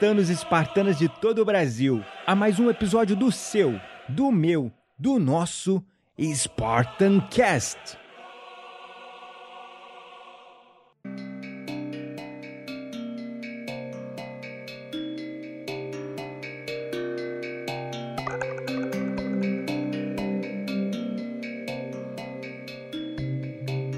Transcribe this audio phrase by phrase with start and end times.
[0.00, 4.72] Espartanos e espartanas de todo o Brasil, a mais um episódio do seu, do meu,
[4.98, 5.84] do nosso
[6.18, 7.98] Spartan Cast.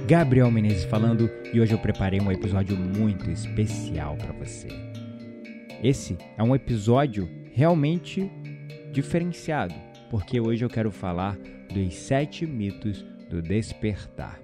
[0.09, 4.92] Gabriel Menezes falando e hoje eu preparei um episódio muito especial para você.
[5.83, 8.31] Esse é um episódio realmente
[8.93, 9.75] diferenciado,
[10.09, 11.37] porque hoje eu quero falar
[11.75, 14.41] dos sete mitos do despertar.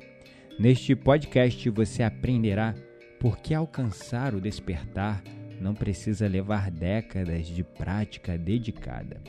[0.58, 2.74] Neste podcast você aprenderá
[3.20, 5.22] por que alcançar o despertar
[5.60, 9.20] não precisa levar décadas de prática dedicada.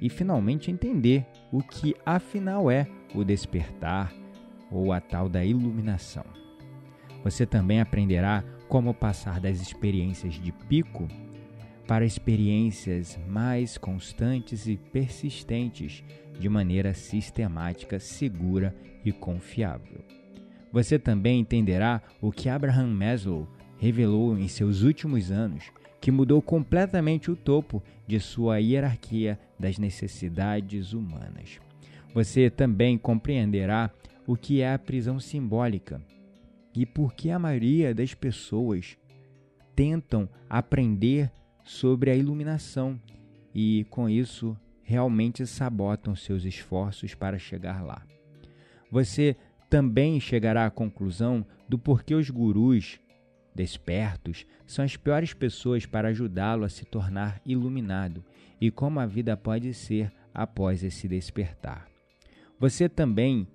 [0.00, 4.12] E finalmente entender o que afinal é o despertar
[4.72, 6.24] ou a tal da iluminação.
[7.22, 11.06] Você também aprenderá como passar das experiências de pico
[11.86, 16.02] para experiências mais constantes e persistentes
[16.40, 20.02] de maneira sistemática, segura e confiável.
[20.72, 27.30] Você também entenderá o que Abraham Maslow revelou em seus últimos anos, que mudou completamente
[27.30, 31.60] o topo de sua hierarquia das necessidades humanas.
[32.14, 33.90] Você também compreenderá
[34.26, 36.00] o que é a prisão simbólica
[36.74, 38.96] e por que a maioria das pessoas
[39.74, 41.30] tentam aprender
[41.64, 43.00] sobre a iluminação
[43.54, 48.02] e, com isso, realmente sabotam seus esforços para chegar lá.
[48.90, 49.36] Você
[49.70, 52.98] também chegará à conclusão do porquê os gurus
[53.54, 58.24] despertos são as piores pessoas para ajudá-lo a se tornar iluminado
[58.60, 61.86] e como a vida pode ser após esse despertar.
[62.58, 63.46] Você também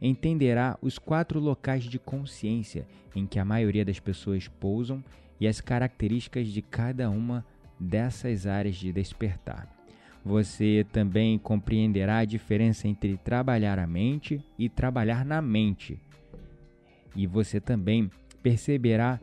[0.00, 5.02] entenderá os quatro locais de consciência em que a maioria das pessoas pousam
[5.40, 7.44] e as características de cada uma
[7.78, 9.68] dessas áreas de despertar.
[10.24, 16.00] Você também compreenderá a diferença entre trabalhar a mente e trabalhar na mente.
[17.14, 18.10] E você também
[18.42, 19.20] perceberá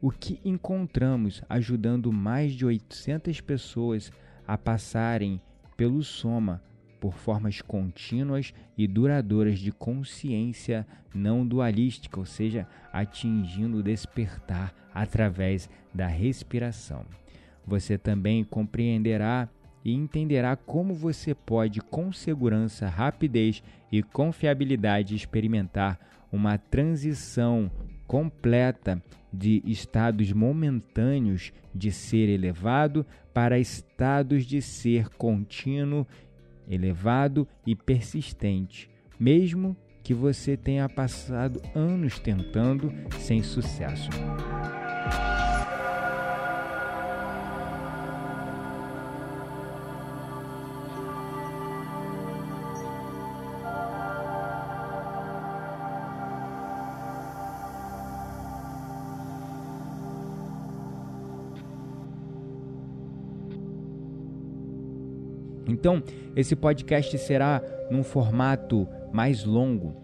[0.00, 4.10] o que encontramos ajudando mais de 800 pessoas
[4.46, 5.40] a passarem
[5.76, 6.62] pelo soma
[7.00, 15.68] por formas contínuas e duradouras de consciência não dualística, ou seja, atingindo o despertar através
[15.94, 17.04] da respiração.
[17.66, 19.48] Você também compreenderá
[19.84, 25.98] e entenderá como você pode, com segurança, rapidez e confiabilidade, experimentar
[26.32, 27.70] uma transição
[28.06, 29.02] completa
[29.32, 33.04] de estados momentâneos de ser elevado
[33.34, 36.06] para estados de ser contínuo
[36.68, 38.88] elevado e persistente,
[39.18, 44.08] mesmo que você tenha passado anos tentando sem sucesso.
[65.78, 66.02] Então,
[66.34, 69.94] esse podcast será num formato mais longo,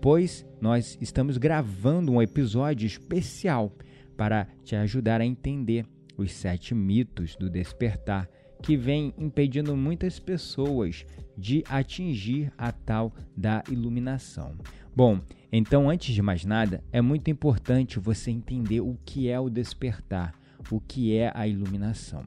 [0.00, 3.72] pois nós estamos gravando um episódio especial
[4.16, 5.86] para te ajudar a entender
[6.18, 8.28] os sete mitos do despertar
[8.60, 11.06] que vem impedindo muitas pessoas
[11.38, 14.56] de atingir a tal da iluminação.
[14.96, 15.20] Bom,
[15.52, 20.34] então antes de mais nada, é muito importante você entender o que é o despertar,
[20.72, 22.24] o que é a iluminação.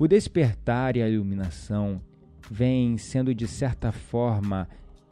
[0.00, 2.00] O despertar e a iluminação
[2.50, 4.68] vem sendo de certa forma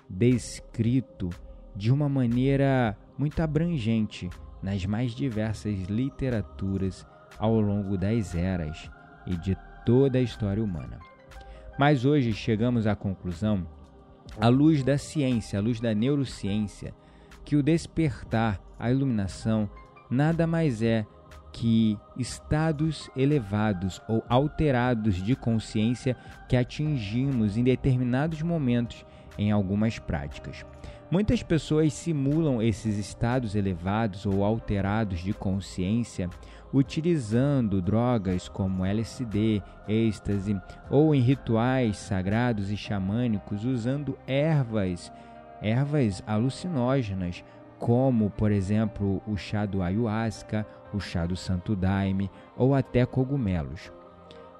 [0.08, 1.30] descrito
[1.74, 4.30] de uma maneira muito abrangente
[4.62, 7.06] nas mais diversas literaturas
[7.38, 8.90] ao longo das eras
[9.26, 10.98] e de toda a história humana.
[11.78, 13.66] Mas hoje chegamos à conclusão,
[14.40, 16.94] à luz da ciência, à luz da neurociência,
[17.44, 19.68] que o despertar, a iluminação,
[20.10, 21.06] nada mais é
[21.56, 26.14] que estados elevados ou alterados de consciência
[26.46, 29.06] que atingimos em determinados momentos
[29.38, 30.66] em algumas práticas.
[31.10, 36.28] Muitas pessoas simulam esses estados elevados ou alterados de consciência
[36.74, 40.60] utilizando drogas como LSD, êxtase
[40.90, 45.10] ou em rituais sagrados e xamânicos usando ervas,
[45.62, 47.42] ervas alucinógenas
[47.78, 53.92] como, por exemplo, o chá do ayahuasca, o chá do santo daime ou até cogumelos.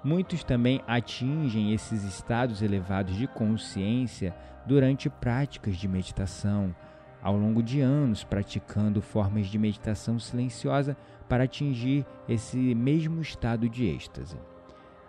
[0.04, 4.34] Muitos também atingem esses estados elevados de consciência
[4.64, 6.74] durante práticas de meditação,
[7.22, 10.96] ao longo de anos praticando formas de meditação silenciosa
[11.28, 14.36] para atingir esse mesmo estado de êxtase.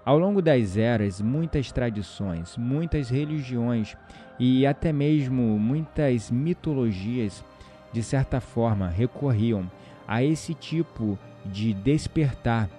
[0.03, 3.95] Ao longo das eras, muitas tradições, muitas religiões
[4.39, 7.43] e até mesmo muitas mitologias,
[7.91, 9.69] de certa forma, recorriam
[10.07, 12.69] a esse tipo de despertar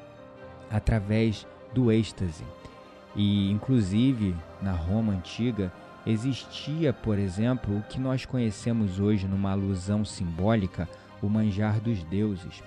[0.70, 2.44] através do êxtase.
[3.14, 5.72] E, inclusive, na Roma antiga,
[6.06, 10.88] existia, por exemplo, o que nós conhecemos hoje numa alusão simbólica,
[11.20, 12.62] o manjar dos deuses.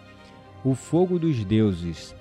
[0.63, 2.15] O fogo dos deuses,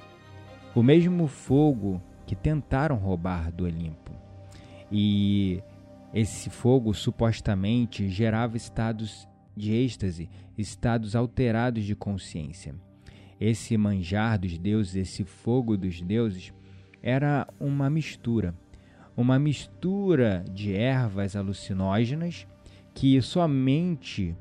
[0.74, 4.12] o mesmo fogo que tentaram roubar do Olimpo.
[4.90, 5.62] E
[6.14, 9.28] esse fogo supostamente gerava estados
[9.60, 12.74] de êxtase, estados alterados de consciência.
[13.40, 16.52] Esse manjar dos deuses, esse fogo dos deuses,
[17.02, 18.54] era uma mistura,
[19.16, 22.46] uma mistura de ervas alucinógenas
[22.94, 24.36] que somente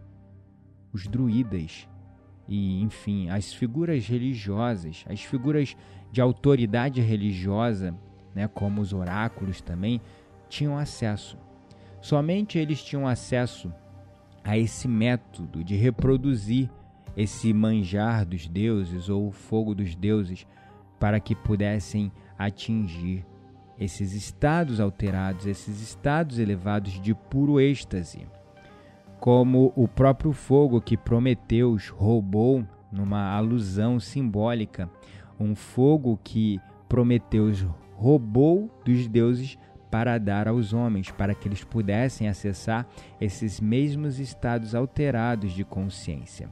[0.91, 1.87] os druidas
[2.47, 5.77] e, enfim, as figuras religiosas, as figuras
[6.11, 7.95] de autoridade religiosa,
[8.33, 10.01] né, como os oráculos também,
[10.49, 11.37] tinham acesso.
[12.01, 13.71] Somente eles tinham acesso
[14.43, 16.69] a esse método de reproduzir
[17.15, 20.45] esse manjar dos deuses ou o fogo dos deuses
[20.99, 23.25] para que pudessem atingir
[23.79, 28.27] esses estados alterados, esses estados elevados de puro êxtase,
[29.19, 34.89] como o próprio fogo que Prometeus roubou numa alusão simbólica,
[35.39, 37.65] um fogo que Prometeus
[37.95, 39.57] roubou dos deuses
[39.89, 42.87] para dar aos homens, para que eles pudessem acessar
[43.19, 46.49] esses mesmos estados alterados de consciência.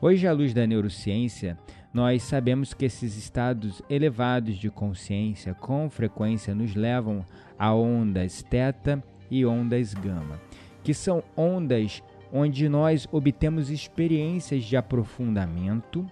[0.00, 1.58] Hoje, à luz da neurociência,
[1.92, 7.24] nós sabemos que esses estados elevados de consciência com frequência nos levam
[7.58, 10.40] a ondas θ e ondas gama,
[10.84, 12.02] que são ondas
[12.32, 16.06] onde nós obtemos experiências de aprofundamento,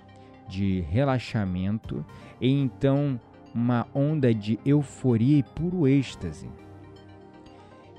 [0.49, 2.05] de relaxamento
[2.41, 3.21] e então
[3.57, 6.47] uma onda de euforia e puro êxtase.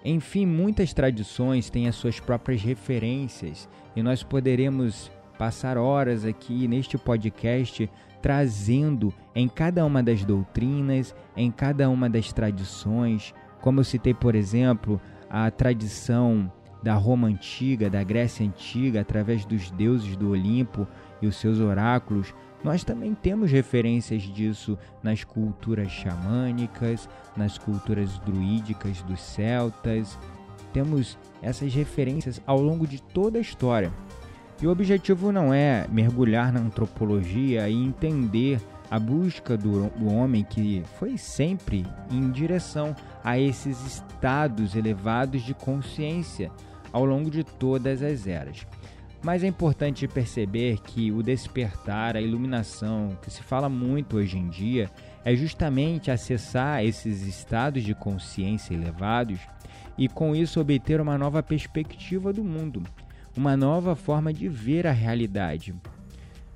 [0.06, 6.98] Enfim, muitas tradições têm as suas próprias referências e nós poderemos passar horas aqui neste
[6.98, 7.90] podcast
[8.22, 14.36] trazendo em cada uma das doutrinas, em cada uma das tradições, como eu citei, por
[14.36, 16.52] exemplo, a tradição
[16.82, 20.88] da Roma antiga, da Grécia antiga, através dos deuses do Olimpo
[21.22, 22.34] e os seus oráculos,
[22.64, 30.18] nós também temos referências disso nas culturas xamânicas, nas culturas druídicas dos celtas.
[30.74, 33.92] Temos essas referências ao longo de toda a história.
[34.62, 38.60] E o objetivo não é mergulhar na antropologia e entender
[38.90, 46.50] a busca do, homem que foi sempre em direção a esses estados elevados de consciência
[46.92, 48.66] ao longo de todas as eras.
[49.22, 54.48] Mas é importante perceber que o despertar, a iluminação, que se fala muito hoje em
[54.48, 54.90] dia,
[55.26, 59.40] é justamente acessar esses estados de consciência elevados
[59.98, 62.84] e com isso obter uma nova perspectiva do mundo
[63.38, 65.74] uma nova forma de ver a realidade.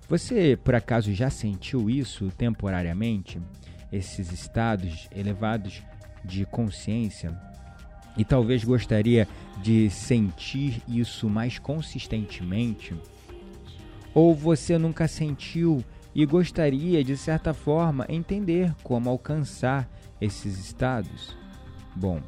[0.10, 3.40] Você, por acaso, já sentiu isso temporariamente?
[3.92, 5.84] Esses estados elevados
[6.26, 7.40] de consciência?
[8.18, 9.28] E talvez gostaria
[9.62, 12.94] de sentir isso mais consistentemente?
[14.14, 19.90] Ou você nunca sentiu e gostaria, de certa forma, entender como alcançar
[20.20, 21.38] esses estados?
[21.96, 22.22] Bom,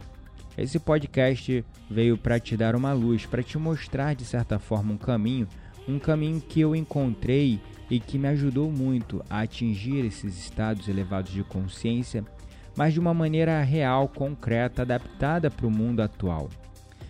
[0.58, 4.98] esse podcast veio para te dar uma luz, para te mostrar de certa forma um
[4.98, 5.48] caminho,
[5.88, 7.60] um caminho que eu encontrei
[7.90, 12.24] e que me ajudou muito a atingir esses estados elevados de consciência,
[12.76, 16.50] mas de uma maneira real, concreta, adaptada para o mundo atual.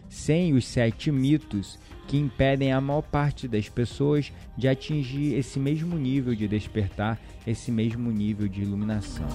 [0.10, 5.98] Sem os sete mitos que impedem a maior parte das pessoas de atingir esse mesmo
[5.98, 9.28] nível de despertar, esse mesmo nível de iluminação.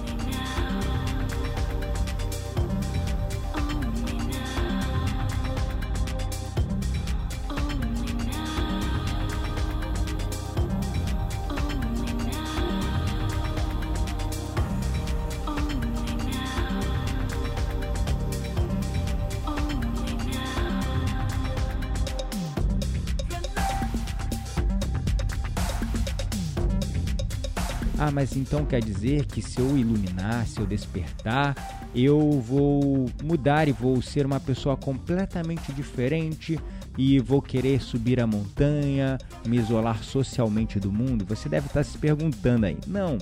[28.19, 31.55] Mas então quer dizer que se eu iluminar, se eu despertar,
[31.95, 36.59] eu vou mudar e vou ser uma pessoa completamente diferente
[36.97, 41.23] e vou querer subir a montanha, me isolar socialmente do mundo?
[41.29, 42.77] Você deve estar se perguntando aí.
[42.85, 43.17] Não,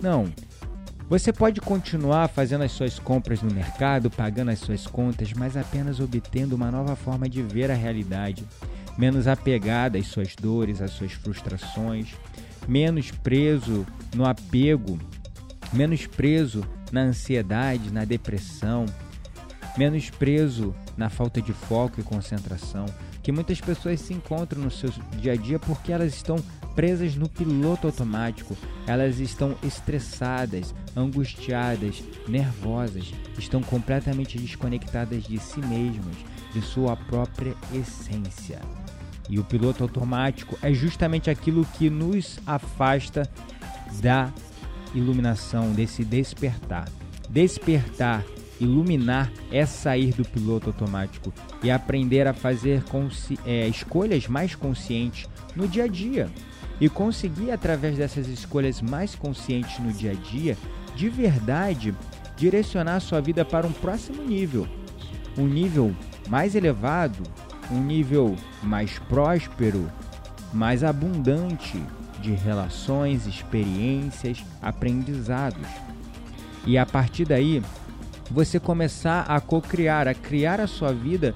[0.00, 0.32] não.
[1.10, 6.00] Você pode continuar fazendo as suas compras no mercado, pagando as suas contas, mas apenas
[6.00, 8.42] obtendo uma nova forma de ver a realidade,
[8.96, 12.16] menos apegada às suas dores, às suas frustrações
[12.66, 14.98] menos preso no apego,
[15.72, 18.86] menos preso na ansiedade, na depressão,
[19.76, 22.86] menos preso na falta de foco e concentração,
[23.22, 26.36] que muitas pessoas se encontram no seu dia a dia porque elas estão
[26.74, 28.56] presas no piloto automático,
[28.86, 36.16] elas estão estressadas, angustiadas, nervosas, estão completamente desconectadas de si mesmas,
[36.52, 38.60] de sua própria essência.
[39.28, 43.28] E o piloto automático é justamente aquilo que nos afasta
[44.00, 44.32] da
[44.94, 46.88] iluminação, desse despertar.
[47.28, 48.24] Despertar,
[48.60, 52.82] iluminar é sair do piloto automático e aprender a fazer
[53.44, 56.28] é, escolhas mais conscientes no dia a dia.
[56.80, 60.56] E conseguir, através dessas escolhas mais conscientes no dia a dia,
[60.96, 61.94] de verdade,
[62.36, 64.66] direcionar sua vida para um próximo nível.
[65.38, 65.94] Um nível
[66.28, 67.22] mais elevado,
[67.70, 69.90] um nível mais próspero,
[70.52, 71.82] mais abundante
[72.20, 75.68] de relações, experiências, aprendizados.
[76.66, 77.62] E a partir daí,
[78.30, 81.34] você começar a co-criar, a criar a sua vida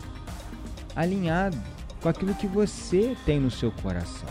[0.97, 1.57] alinhado
[2.01, 4.29] com aquilo que você tem no seu coração.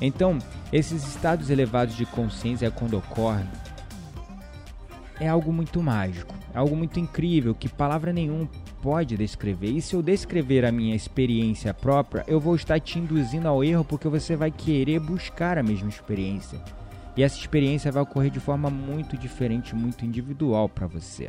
[0.00, 0.38] Então,
[0.72, 3.48] esses estados elevados de consciência, quando ocorrem,
[5.18, 8.48] é algo muito mágico, é algo muito incrível que palavra nenhuma
[8.86, 9.72] pode descrever.
[9.72, 13.84] E se eu descrever a minha experiência própria, eu vou estar te induzindo ao erro
[13.84, 16.62] porque você vai querer buscar a mesma experiência.
[17.16, 21.26] E essa experiência vai ocorrer de forma muito diferente, muito individual para você.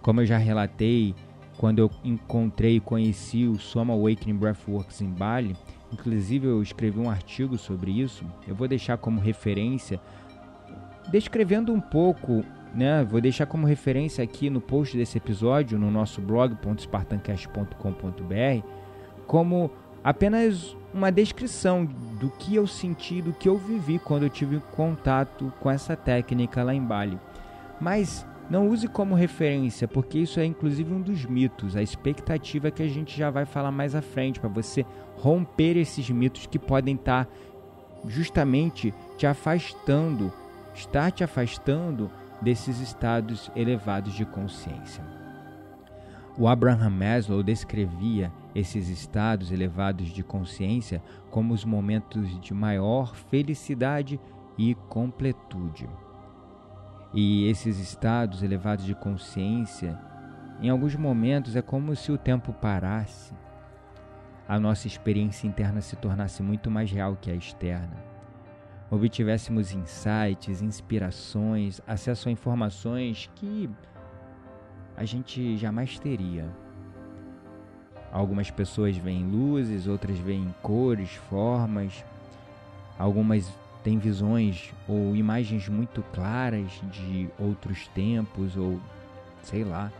[0.00, 1.16] Como eu já relatei,
[1.58, 5.56] quando eu encontrei e conheci o Soma Awakening Breathworks em Bali,
[5.92, 10.00] inclusive eu escrevi um artigo sobre isso, eu vou deixar como referência,
[11.10, 13.04] descrevendo um pouco né?
[13.04, 18.66] Vou deixar como referência aqui no post desse episódio, no nosso blog .spartancast.com.br,
[19.26, 19.70] como
[20.02, 25.52] apenas uma descrição do que eu senti, do que eu vivi quando eu tive contato
[25.60, 27.18] com essa técnica lá em Bali.
[27.80, 32.82] Mas não use como referência, porque isso é inclusive um dos mitos, a expectativa que
[32.82, 34.84] a gente já vai falar mais à frente, para você
[35.16, 37.30] romper esses mitos que podem estar tá
[38.06, 40.32] justamente te afastando,
[40.74, 42.10] estar te afastando
[42.42, 45.04] desses estados elevados de consciência.
[46.36, 54.18] O Abraham Maslow descrevia esses estados elevados de consciência como os momentos de maior felicidade
[54.58, 55.88] e completude.
[57.14, 59.98] E esses estados elevados de consciência,
[60.60, 63.34] em alguns momentos, é como se o tempo parasse,
[64.48, 68.11] a nossa experiência interna se tornasse muito mais real que a externa
[68.92, 73.70] obtivéssemos insights, inspirações, acesso a informações que
[74.94, 76.46] a gente jamais teria.
[78.12, 82.04] Algumas pessoas veem luzes, outras veem cores, formas,
[82.98, 83.50] algumas
[83.82, 88.78] têm visões ou imagens muito claras de outros tempos ou
[89.42, 89.90] sei lá,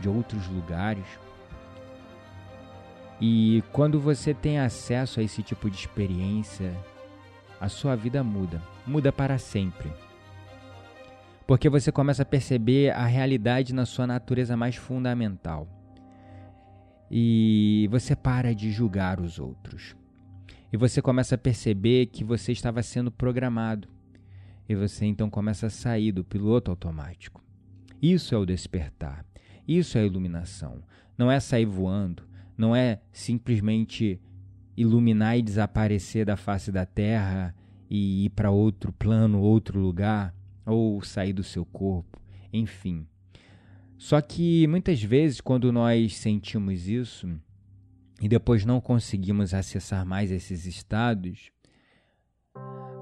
[0.00, 1.06] de outros lugares.
[3.20, 6.74] E quando você tem acesso a esse tipo de experiência,
[7.60, 9.92] a sua vida muda, muda para sempre.
[11.46, 15.68] Porque você começa a perceber a realidade na sua natureza mais fundamental.
[17.10, 19.94] E você para de julgar os outros.
[20.72, 23.88] E você começa a perceber que você estava sendo programado.
[24.68, 27.42] E você então começa a sair do piloto automático.
[28.00, 29.26] Isso é o despertar.
[29.66, 30.82] Isso é a iluminação.
[31.18, 32.22] Não é sair voando.
[32.56, 34.20] Não é simplesmente
[34.80, 37.54] iluminar e desaparecer da face da terra
[37.88, 40.34] e ir para outro plano, outro lugar,
[40.64, 42.20] ou sair do seu corpo,
[42.52, 43.06] enfim.
[43.98, 47.28] Só que muitas vezes, quando nós sentimos isso
[48.20, 51.50] e depois não conseguimos acessar mais esses estados,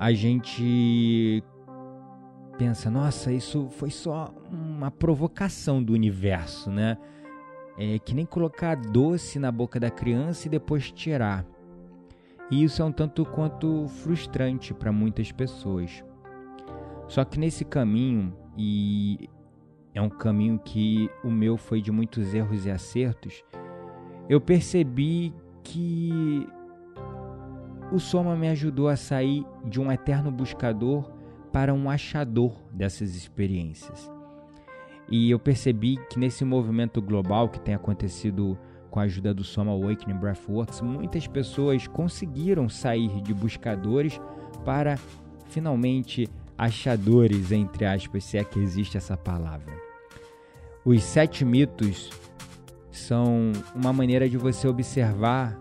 [0.00, 1.42] a gente
[2.58, 6.99] pensa: nossa, isso foi só uma provocação do universo, né?
[7.78, 11.47] É que nem colocar doce na boca da criança e depois tirar.
[12.50, 16.02] E isso é um tanto quanto frustrante para muitas pessoas.
[17.06, 19.28] Só que nesse caminho, e
[19.94, 23.44] é um caminho que o meu foi de muitos erros e acertos,
[24.28, 26.46] eu percebi que
[27.90, 31.10] o Soma me ajudou a sair de um eterno buscador
[31.52, 34.10] para um achador dessas experiências.
[35.10, 38.58] E eu percebi que nesse movimento global que tem acontecido
[38.90, 44.21] com a ajuda do Soma Awakening Breathworks, muitas pessoas conseguiram sair de buscadores
[44.64, 44.99] para
[45.49, 49.73] finalmente achadores, entre aspas, se é que existe essa palavra.
[50.85, 52.11] Os sete mitos
[52.90, 55.59] são uma maneira de você observar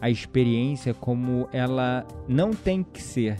[0.00, 3.38] a experiência como ela não tem que ser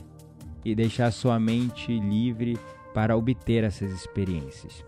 [0.65, 2.57] e deixar sua mente livre
[2.95, 4.85] para obter essas experiências.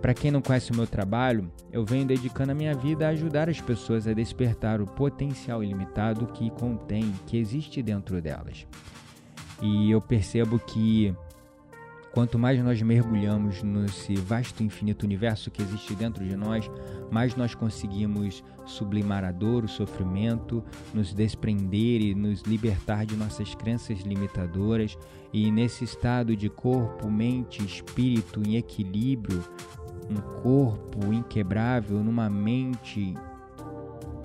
[0.00, 3.50] Para quem não conhece o meu trabalho, eu venho dedicando a minha vida a ajudar
[3.50, 8.66] as pessoas a despertar o potencial ilimitado que contém, que existe dentro delas.
[9.60, 11.14] E eu percebo que
[12.12, 16.68] quanto mais nós mergulhamos nesse vasto infinito universo que existe dentro de nós,
[17.10, 20.64] mais nós conseguimos sublimar a dor, o sofrimento,
[20.94, 24.96] nos desprender e nos libertar de nossas crenças limitadoras.
[25.32, 29.44] E nesse estado de corpo, mente, espírito em equilíbrio,
[30.08, 33.14] um corpo inquebrável numa mente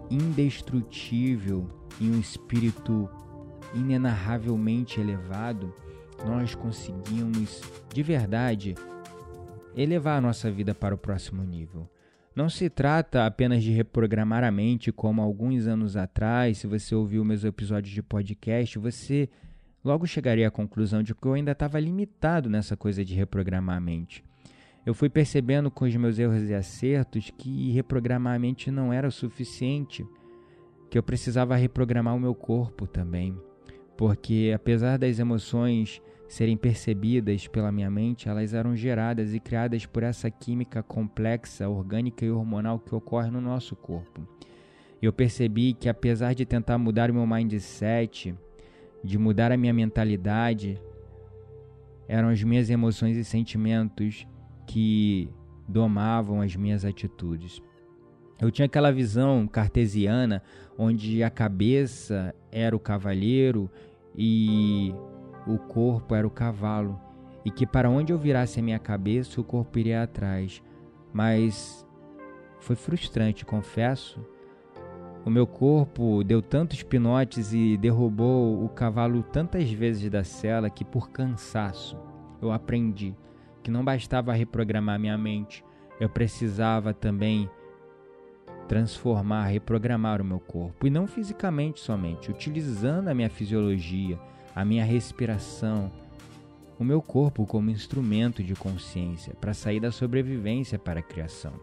[0.10, 3.10] indestrutível e um espírito
[3.74, 5.74] inenarravelmente elevado,
[6.26, 7.62] nós conseguimos
[7.94, 8.76] de verdade
[9.76, 11.90] elevar a nossa vida para o próximo nível.
[12.36, 17.24] Não se trata apenas de reprogramar a mente, como alguns anos atrás, se você ouviu
[17.24, 19.30] meus episódios de podcast, você
[19.84, 23.82] logo chegaria à conclusão de que eu ainda estava limitado nessa coisa de reprogramar a
[23.82, 24.24] mente
[24.86, 29.08] eu fui percebendo com os meus erros e acertos que reprogramar a mente não era
[29.08, 30.06] o suficiente,
[30.90, 33.36] que eu precisava reprogramar o meu corpo também,
[33.98, 40.04] porque apesar das emoções serem percebidas pela minha mente, elas eram geradas e criadas por
[40.04, 44.28] essa química complexa, orgânica e hormonal que ocorre no nosso corpo.
[45.02, 48.36] Eu percebi que apesar de tentar mudar o meu mindset,
[49.04, 50.80] de mudar a minha mentalidade,
[52.08, 54.28] eram as minhas emoções e sentimentos
[54.66, 55.30] que
[55.68, 57.62] domavam as minhas atitudes.
[58.40, 60.44] Eu tinha aquela visão cartesiana
[60.78, 63.70] onde a cabeça era o cavaleiro
[64.16, 64.94] e
[65.48, 67.00] o corpo era o cavalo,
[67.44, 70.62] e que para onde eu virasse a minha cabeça, o corpo iria atrás.
[71.14, 71.86] Mas
[72.60, 74.20] foi frustrante, confesso.
[75.24, 80.84] O meu corpo deu tantos pinotes e derrubou o cavalo tantas vezes da cela que,
[80.84, 81.98] por cansaço,
[82.42, 83.16] eu aprendi
[83.66, 85.66] que não bastava reprogramar minha mente,
[86.00, 87.50] eu precisava também
[88.68, 90.86] transformar, reprogramar o meu corpo.
[90.86, 94.20] E não fisicamente somente, utilizando a minha fisiologia,
[94.56, 95.92] a minha respiração,
[96.78, 101.54] o meu corpo como instrumento de consciência para sair da sobrevivência para a criação.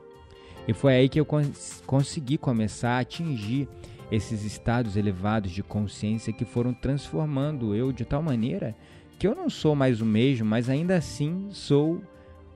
[0.66, 3.68] E foi aí que eu cons consegui começar a atingir
[4.10, 8.74] esses estados elevados de consciência que foram transformando eu de tal maneira
[9.22, 12.02] que eu não sou mais o mesmo, mas ainda assim sou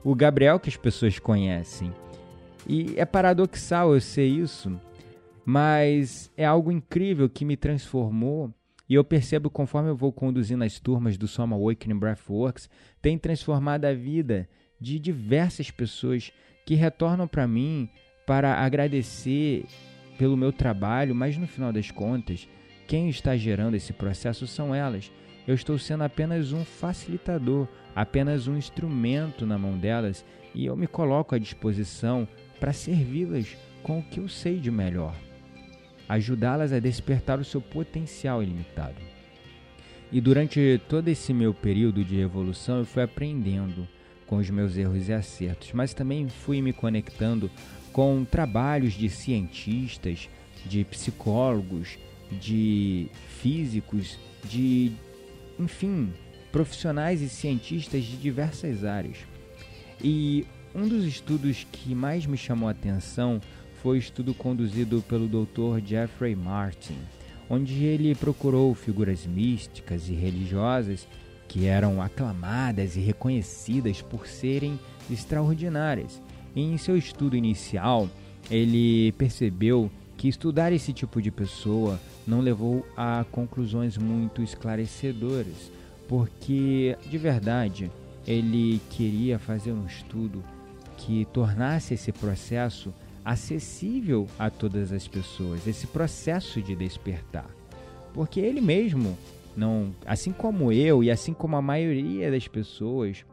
[0.03, 1.93] o Gabriel que as pessoas conhecem.
[2.67, 4.77] E é paradoxal eu sei isso,
[5.45, 8.53] mas é algo incrível que me transformou
[8.89, 12.69] e eu percebo conforme eu vou conduzindo as turmas do Soma Awakening Breathworks,
[13.01, 16.33] tem transformado a vida de diversas pessoas
[16.65, 17.87] que retornam para mim
[18.25, 19.63] para agradecer
[20.17, 22.45] pelo meu trabalho, mas no final das contas,
[22.85, 25.09] quem está gerando esse processo são elas.
[25.47, 30.87] Eu estou sendo apenas um facilitador, apenas um instrumento na mão delas e eu me
[30.87, 32.27] coloco à disposição
[32.59, 35.15] para servi-las com o que eu sei de melhor,
[36.09, 38.97] ajudá-las a despertar o seu potencial ilimitado.
[40.11, 43.87] E durante todo esse meu período de evolução eu fui aprendendo
[44.25, 47.49] com os meus erros e acertos, mas também fui me conectando
[47.93, 50.29] com trabalhos de cientistas,
[50.65, 51.97] de psicólogos,
[52.31, 54.91] de físicos, de
[55.59, 56.13] enfim,
[56.51, 59.17] profissionais e cientistas de diversas áreas.
[60.01, 63.41] E um dos estudos que mais me chamou a atenção
[63.81, 65.85] foi o estudo conduzido pelo Dr.
[65.85, 66.97] Jeffrey Martin,
[67.49, 71.07] onde ele procurou figuras místicas e religiosas
[71.47, 76.21] que eram aclamadas e reconhecidas por serem extraordinárias.
[76.55, 78.09] E em seu estudo inicial,
[78.49, 85.71] ele percebeu que estudar esse tipo de pessoa não levou a conclusões muito esclarecedoras,
[86.09, 87.91] porque de verdade
[88.25, 90.43] ele queria fazer um estudo
[90.97, 97.49] que tornasse esse processo acessível a todas as pessoas, esse processo de despertar.
[98.13, 99.15] Porque ele mesmo
[99.55, 103.25] não, assim como eu e assim como a maioria das pessoas,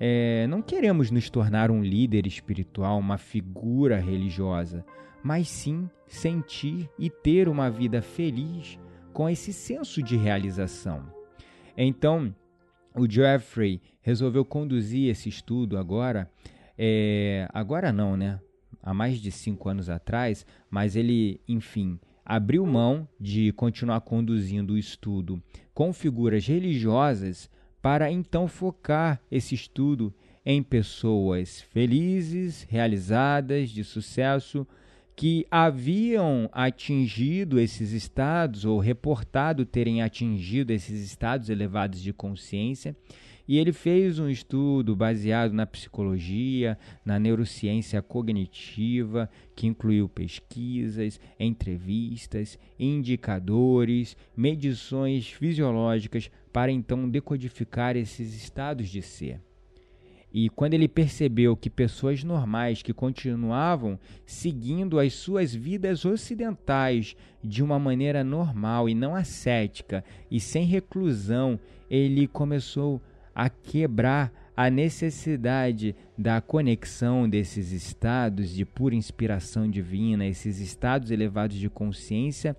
[0.00, 4.84] é, não queremos nos tornar um líder espiritual, uma figura religiosa
[5.22, 8.78] mas sim sentir e ter uma vida feliz
[9.12, 11.02] com esse senso de realização.
[11.76, 12.34] Então,
[12.94, 16.30] o Jeffrey resolveu conduzir esse estudo agora,
[16.76, 18.40] é, agora não, né?
[18.82, 24.78] Há mais de cinco anos atrás, mas ele, enfim, abriu mão de continuar conduzindo o
[24.78, 25.42] estudo
[25.74, 27.50] com figuras religiosas
[27.80, 30.12] para então focar esse estudo
[30.44, 34.66] em pessoas felizes, realizadas, de sucesso,
[35.18, 42.96] que haviam atingido esses estados ou reportado terem atingido esses estados elevados de consciência.
[43.48, 52.56] E ele fez um estudo baseado na psicologia, na neurociência cognitiva, que incluiu pesquisas, entrevistas,
[52.78, 59.40] indicadores, medições fisiológicas para então decodificar esses estados de ser.
[60.32, 67.62] E quando ele percebeu que pessoas normais que continuavam seguindo as suas vidas ocidentais de
[67.62, 71.58] uma maneira normal e não ascética e sem reclusão,
[71.90, 73.00] ele começou
[73.34, 81.56] a quebrar a necessidade da conexão desses estados de pura inspiração divina, esses estados elevados
[81.56, 82.56] de consciência,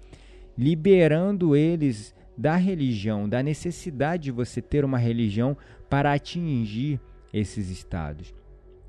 [0.58, 5.58] liberando eles da religião, da necessidade de você ter uma religião
[5.90, 7.02] para atingir
[7.34, 8.34] esses estados.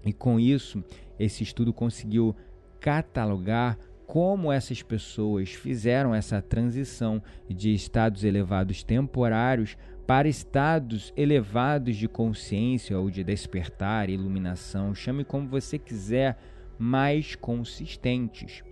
[0.05, 0.83] E com isso,
[1.19, 2.35] esse estudo conseguiu
[2.81, 12.09] catalogar como essas pessoas fizeram essa transição de estados elevados temporários para estados elevados de
[12.09, 16.37] consciência ou de despertar, iluminação, chame como você quiser,
[16.77, 18.65] mais consistentes.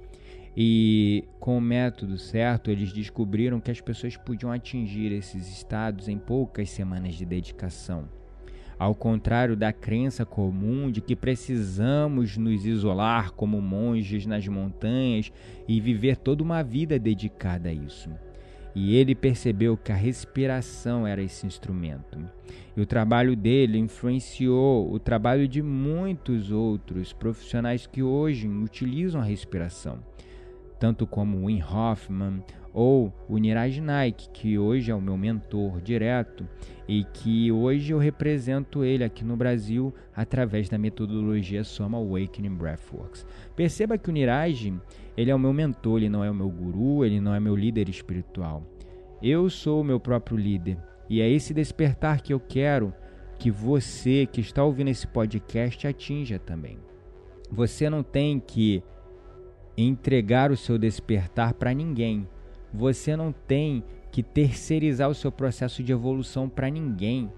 [0.57, 6.18] E com o método certo, eles descobriram que as pessoas podiam atingir esses estados em
[6.18, 8.09] poucas semanas de dedicação.
[8.78, 15.32] Ao contrário da crença comum de que precisamos nos isolar como monges nas montanhas
[15.66, 18.08] e viver toda uma vida dedicada a isso.
[18.74, 22.18] E ele percebeu que a respiração era esse instrumento.
[22.76, 29.24] E o trabalho dele influenciou o trabalho de muitos outros profissionais que hoje utilizam a
[29.24, 29.98] respiração,
[30.78, 32.44] tanto como Wim Hoffman,
[32.78, 36.46] ou o Niraj Naik, que hoje é o meu mentor direto
[36.86, 43.26] e que hoje eu represento ele aqui no Brasil através da metodologia Soma Awakening Breathworks.
[43.56, 44.72] Perceba que o Niraj,
[45.16, 47.56] ele é o meu mentor, ele não é o meu guru, ele não é meu
[47.56, 48.62] líder espiritual.
[49.20, 50.78] Eu sou o meu próprio líder
[51.10, 52.94] e é esse despertar que eu quero
[53.40, 56.78] que você que está ouvindo esse podcast atinja também.
[57.50, 58.84] Você não tem que
[59.76, 62.24] entregar o seu despertar para ninguém
[62.72, 67.31] você não tem que terceirizar o seu processo de evolução para ninguém.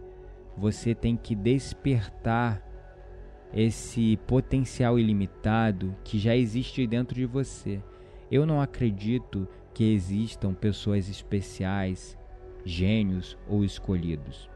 [0.56, 2.62] Você tem que despertar
[3.52, 7.82] esse potencial ilimitado que já existe dentro de você.
[8.30, 12.16] Eu não acredito que existam pessoas especiais,
[12.64, 14.48] gênios ou escolhidos.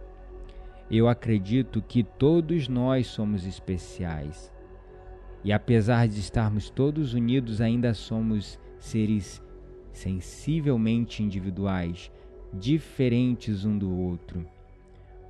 [0.90, 4.52] Eu acredito que todos nós somos especiais.
[5.42, 9.42] E apesar de estarmos todos unidos, ainda somos seres
[9.94, 12.11] sensivelmente individuais,
[12.52, 14.46] diferentes um do outro,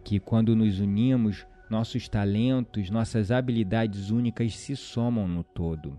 [0.02, 5.98] que quando nos unimos, nossos talentos, nossas habilidades únicas se somam no todo.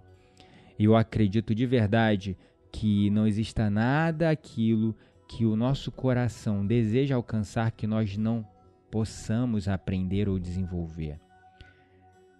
[0.77, 2.37] Eu acredito de verdade
[2.71, 4.95] que não exista nada aquilo
[5.27, 8.45] que o nosso coração deseja alcançar que nós não
[8.91, 11.19] possamos aprender ou desenvolver.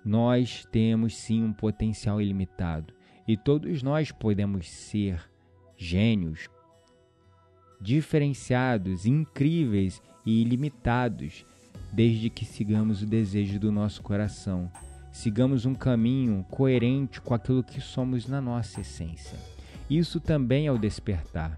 [0.04, 2.94] Nós temos sim um potencial ilimitado
[3.28, 5.20] e todos nós podemos ser
[5.78, 6.50] gênios,
[7.80, 11.46] diferenciados, incríveis e ilimitados,
[11.92, 14.72] desde que sigamos o desejo do nosso coração.
[15.12, 19.38] Sigamos um caminho coerente com aquilo que somos na nossa essência.
[19.90, 21.58] Isso também é o despertar.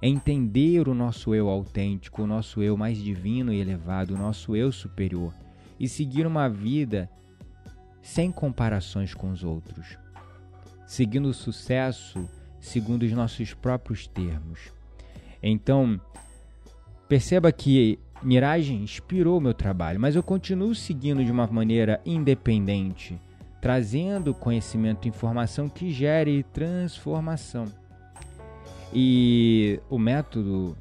[0.00, 4.54] É entender o nosso eu autêntico, o nosso eu mais divino e elevado, o nosso
[4.54, 5.34] eu superior
[5.78, 7.10] e seguir uma vida
[8.02, 9.98] sem comparações com os outros,
[10.86, 12.28] seguindo o sucesso
[12.66, 14.72] segundo os nossos próprios termos.
[15.42, 16.00] Então,
[17.08, 23.20] perceba que Miragem inspirou meu trabalho, mas eu continuo seguindo de uma maneira independente,
[23.60, 27.66] trazendo conhecimento e informação que gere transformação.
[28.92, 30.76] E o método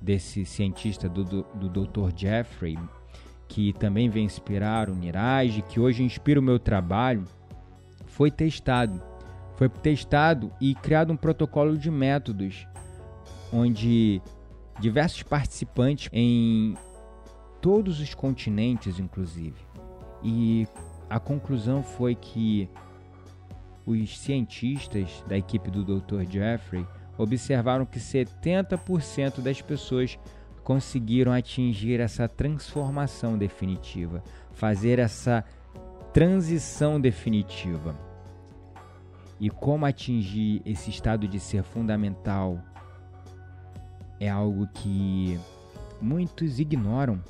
[0.00, 2.10] desse cientista, do, do, do Dr.
[2.14, 2.78] Jeffrey,
[3.48, 7.24] que também vem inspirar o Niraj, que hoje inspira o meu trabalho,
[8.06, 9.15] foi testado
[9.56, 12.66] foi testado e criado um protocolo de métodos
[13.52, 14.20] onde
[14.78, 16.76] diversos participantes em
[17.60, 19.56] todos os continentes, inclusive.
[20.22, 20.66] E
[21.08, 22.68] a conclusão foi que
[23.86, 26.24] os cientistas da equipe do Dr.
[26.28, 30.18] Jeffrey observaram que 70% das pessoas
[30.62, 35.44] conseguiram atingir essa transformação definitiva, fazer essa
[36.12, 38.05] transição definitiva.
[39.38, 42.58] E como atingir esse estado de ser fundamental
[44.18, 45.38] é algo que
[46.00, 47.22] muitos ignoram.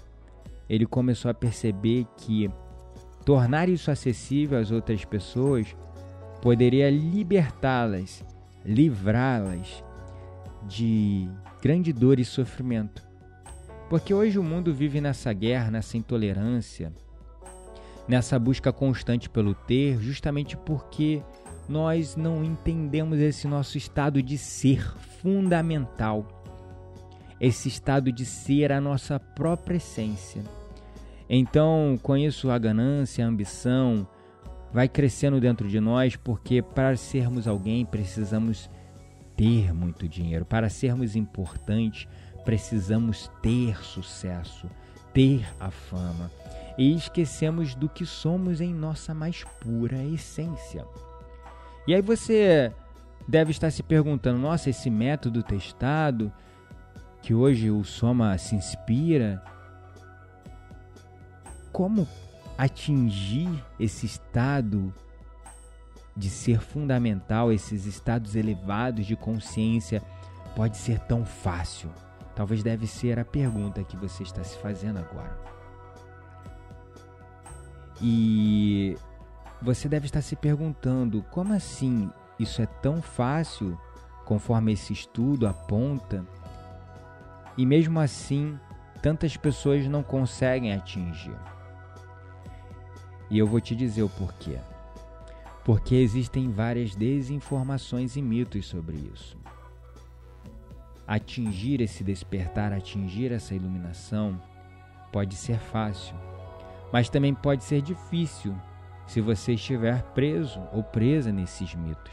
[0.68, 2.50] Ele começou a perceber que
[3.24, 5.76] tornar isso acessível às outras pessoas
[6.40, 8.24] poderia libertá-las,
[8.64, 9.82] livrá-las
[10.68, 11.28] de
[11.60, 13.02] grande dor e sofrimento.
[13.88, 16.92] Porque hoje o mundo vive nessa guerra, nessa intolerância,
[18.08, 21.22] nessa busca constante pelo ter, justamente porque
[21.68, 24.82] nós não entendemos esse nosso estado de ser
[25.20, 26.26] fundamental,
[27.40, 30.42] esse estado de ser a nossa própria essência.
[31.28, 34.06] Então, com isso, a ganância, a ambição
[34.72, 38.70] vai crescendo dentro de nós, porque para sermos alguém precisamos
[39.36, 42.08] ter muito dinheiro, para sermos importantes
[42.46, 44.70] precisamos ter sucesso,
[45.12, 46.30] ter a fama.
[46.78, 50.86] E esquecemos do que somos em nossa mais pura essência.
[51.86, 52.72] E aí você
[53.28, 56.32] deve estar se perguntando: nossa, esse método testado,
[57.22, 59.42] que hoje o Soma se inspira,
[61.72, 62.08] como
[62.56, 64.92] atingir esse estado
[66.16, 70.02] de ser fundamental, esses estados elevados de consciência,
[70.54, 71.90] pode ser tão fácil?
[72.34, 75.36] Talvez deve ser a pergunta que você está se fazendo agora.
[78.00, 78.96] E
[79.60, 83.78] você deve estar se perguntando: como assim isso é tão fácil,
[84.24, 86.26] conforme esse estudo aponta,
[87.56, 88.58] e mesmo assim
[89.02, 91.36] tantas pessoas não conseguem atingir?
[93.30, 94.58] E eu vou te dizer o porquê.
[95.64, 99.36] Porque existem várias desinformações e mitos sobre isso
[101.06, 104.40] atingir esse despertar, atingir essa iluminação,
[105.12, 106.16] pode ser fácil,
[106.92, 108.54] mas também pode ser difícil
[109.06, 112.12] se você estiver preso ou presa nesses mitos,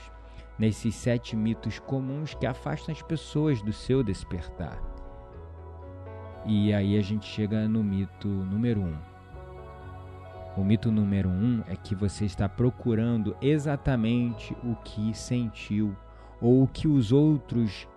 [0.58, 4.82] nesses sete mitos comuns que afastam as pessoas do seu despertar.
[6.46, 8.96] E aí a gente chega no mito número um.
[10.56, 15.96] O mito número um é que você está procurando exatamente o que sentiu
[16.40, 17.88] ou o que os outros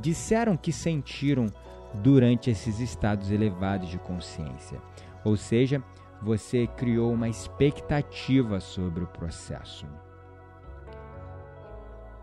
[0.00, 1.46] disseram que sentiram
[1.94, 4.80] durante esses estados elevados de consciência.
[5.24, 5.82] Ou seja,
[6.22, 9.86] você criou uma expectativa sobre o processo.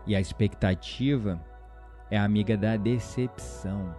[0.06, 1.40] E a expectativa
[2.10, 3.94] é amiga da decepção.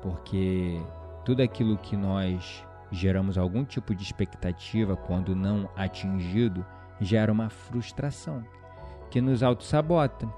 [0.00, 0.80] Porque
[1.24, 6.64] tudo aquilo que nós geramos algum tipo de expectativa quando não atingido
[7.00, 8.44] gera uma frustração
[9.10, 10.28] que nos auto-sabota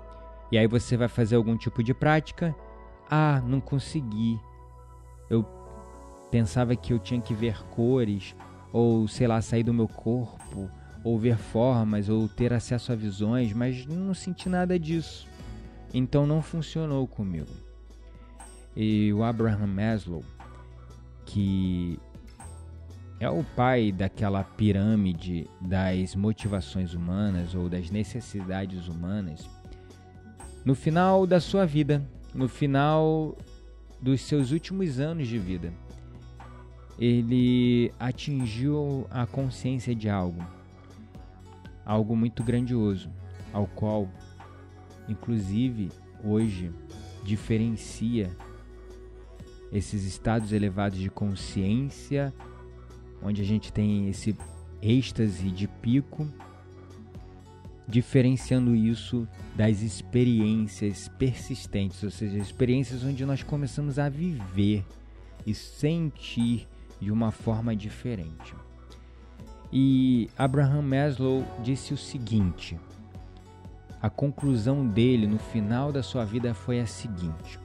[0.50, 2.54] e aí você vai fazer algum tipo de prática.
[3.08, 4.40] Ah, não consegui.
[5.28, 5.44] Eu
[6.30, 8.34] pensava que eu tinha que ver cores,
[8.72, 10.70] ou sei lá, sair do meu corpo,
[11.02, 15.26] ou ver formas, ou ter acesso a visões, mas não senti nada disso.
[15.92, 17.50] Então não funcionou comigo.
[18.76, 20.22] E o Abraham Maslow,
[21.26, 21.98] que
[23.18, 29.48] é o pai daquela pirâmide das motivações humanas ou das necessidades humanas,
[30.64, 32.02] no final da sua vida,
[32.34, 33.36] no final
[34.00, 35.72] dos seus últimos anos de vida,
[37.00, 40.44] ele atingiu a consciência de algo,
[41.84, 43.10] algo muito grandioso,
[43.54, 44.06] ao qual,
[45.08, 45.88] inclusive,
[46.22, 46.70] hoje
[47.24, 48.30] diferencia
[49.72, 52.34] esses estados elevados de consciência,
[53.22, 54.36] onde a gente tem esse
[54.82, 56.26] êxtase de pico
[57.88, 64.84] diferenciando isso das experiências persistentes, ou seja, experiências onde nós começamos a viver
[65.44, 66.68] e sentir
[67.00, 68.54] de uma forma diferente.
[69.72, 72.78] E Abraham Maslow disse o seguinte:
[74.02, 77.58] a conclusão dele no final da sua vida foi a seguinte: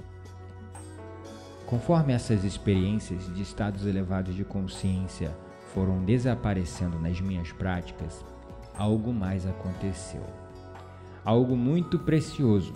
[1.65, 5.35] conforme essas experiências de estados elevados de consciência
[5.73, 8.23] foram desaparecendo nas minhas práticas,
[8.77, 10.23] algo mais aconteceu.
[11.23, 12.73] Algo muito precioso.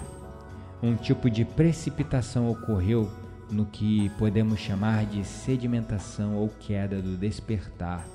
[0.82, 3.12] Um tipo de precipitação ocorreu
[3.52, 8.06] no que podemos chamar de sedimentação ou queda do despertar,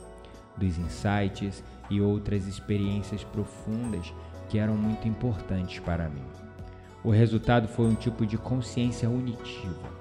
[0.56, 4.12] dos insights e outras experiências profundas
[4.48, 6.24] que eram muito importantes para mim.
[7.02, 9.92] O resultado foi um tipo de consciência unitiva.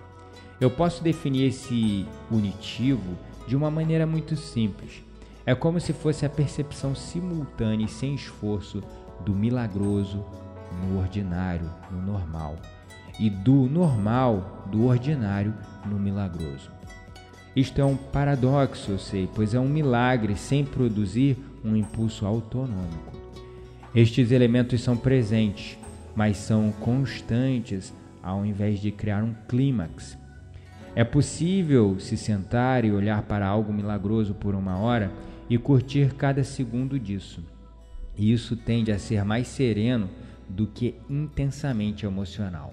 [0.62, 3.18] Eu posso definir esse unitivo
[3.48, 5.04] de uma maneira muito simples
[5.46, 8.82] é como se fosse a percepção simultânea e sem esforço
[9.26, 10.24] do milagroso
[10.82, 12.56] no ordinário, no normal.
[13.20, 15.54] E do normal, do ordinário,
[15.86, 16.72] no milagroso.
[17.56, 23.14] Isto é um paradoxo, eu sei, pois é um milagre sem produzir um impulso autonômico.
[23.96, 25.78] Estes elementos são presentes,
[26.16, 30.18] mas são constantes ao invés de criar um clímax.
[30.96, 35.12] É possível se sentar e olhar para algo milagroso por uma hora
[35.50, 37.44] e curtir cada segundo disso.
[38.18, 40.10] E isso tende a ser mais sereno
[40.48, 42.72] do que intensamente emocional.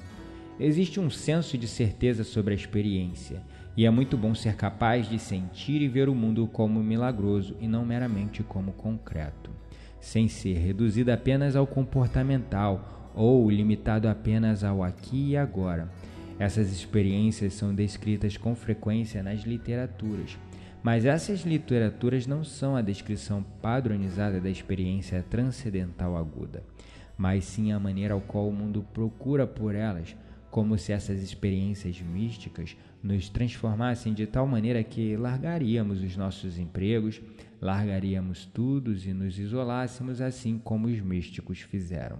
[0.62, 3.42] Existe um senso de certeza sobre a experiência,
[3.74, 7.66] e é muito bom ser capaz de sentir e ver o mundo como milagroso e
[7.66, 9.50] não meramente como concreto,
[10.02, 15.90] sem ser reduzido apenas ao comportamental ou limitado apenas ao aqui e agora.
[16.38, 20.36] Essas experiências são descritas com frequência nas literaturas,
[20.82, 26.62] mas essas literaturas não são a descrição padronizada da experiência transcendental aguda,
[27.16, 30.14] mas sim a maneira ao qual o mundo procura por elas
[30.50, 37.20] como se essas experiências místicas nos transformassem de tal maneira que largaríamos os nossos empregos,
[37.60, 42.18] largaríamos tudo e nos isolássemos assim como os místicos fizeram.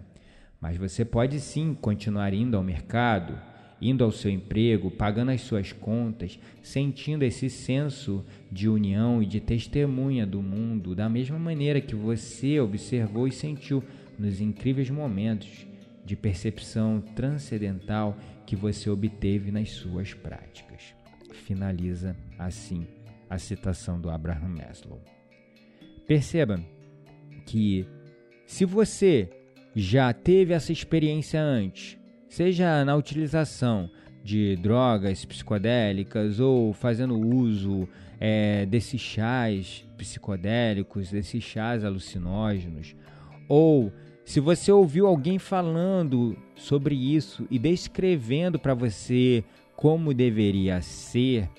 [0.60, 3.36] Mas você pode sim continuar indo ao mercado,
[3.80, 9.40] indo ao seu emprego, pagando as suas contas, sentindo esse senso de união e de
[9.40, 13.82] testemunha do mundo, da mesma maneira que você observou e sentiu
[14.18, 15.66] nos incríveis momentos
[16.10, 20.92] de percepção transcendental que você obteve nas suas práticas.
[21.32, 22.84] Finaliza assim
[23.28, 25.00] a citação do Abraham Maslow.
[26.08, 26.60] Perceba
[27.46, 27.86] que
[28.44, 29.30] se você
[29.72, 31.96] já teve essa experiência antes,
[32.28, 33.88] seja na utilização
[34.24, 42.96] de drogas psicodélicas ou fazendo uso é, desses chás psicodélicos, desses chás alucinógenos,
[43.48, 43.92] ou
[44.30, 49.42] se você ouviu alguém falando sobre isso e descrevendo para você
[49.74, 51.50] como deveria ser,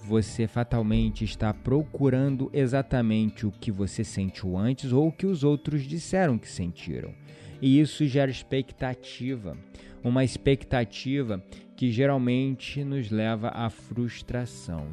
[0.00, 5.84] você fatalmente está procurando exatamente o que você sentiu antes ou o que os outros
[5.84, 7.14] disseram que sentiram.
[7.60, 9.56] E isso gera expectativa,
[10.02, 11.40] uma expectativa
[11.76, 14.88] que geralmente nos leva à frustração.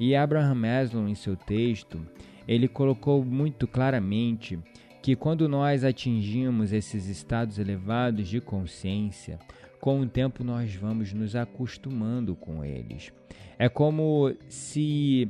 [0.00, 2.00] E Abraham Maslow, em seu texto,
[2.48, 4.58] ele colocou muito claramente
[5.04, 9.38] que quando nós atingimos esses estados elevados de consciência,
[9.78, 13.12] com o tempo nós vamos nos acostumando com eles.
[13.58, 15.28] É como se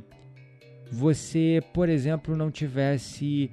[0.89, 3.51] você, por exemplo, não tivesse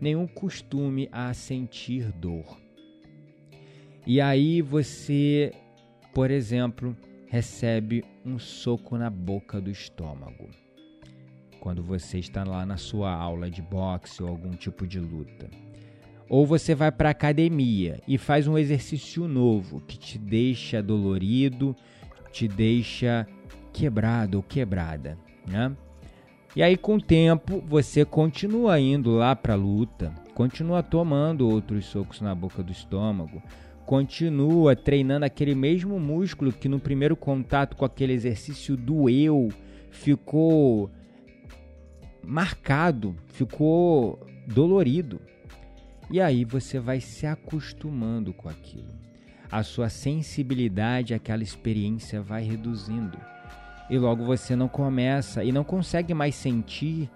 [0.00, 2.56] nenhum costume a sentir dor.
[4.06, 5.52] E aí você,
[6.14, 10.48] por exemplo, recebe um soco na boca do estômago
[11.66, 15.50] quando você está lá na sua aula de boxe ou algum tipo de luta.
[16.28, 21.74] Ou você vai para academia e faz um exercício novo que te deixa dolorido,
[22.30, 23.26] te deixa
[23.72, 25.72] quebrado ou quebrada, né?
[26.54, 31.86] E aí com o tempo você continua indo lá para a luta, continua tomando outros
[31.86, 33.42] socos na boca do estômago,
[33.84, 39.48] continua treinando aquele mesmo músculo que no primeiro contato com aquele exercício doeu,
[39.90, 40.88] ficou
[42.26, 45.20] marcado, ficou dolorido.
[46.10, 48.94] E aí você vai se acostumando com aquilo.
[49.50, 53.18] A sua sensibilidade àquela experiência vai reduzindo.
[53.88, 57.08] E logo você não começa e não consegue mais sentir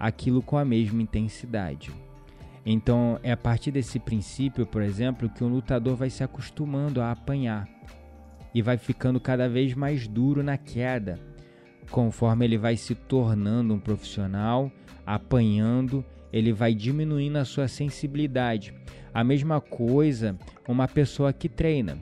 [0.00, 1.92] aquilo com a mesma intensidade.
[2.64, 7.10] Então, é a partir desse princípio, por exemplo, que um lutador vai se acostumando a
[7.10, 7.68] apanhar
[8.54, 11.33] e vai ficando cada vez mais duro na queda
[11.90, 14.70] conforme ele vai se tornando um profissional,
[15.06, 18.74] apanhando, ele vai diminuindo a sua sensibilidade.
[19.12, 21.96] A mesma coisa uma pessoa que treina.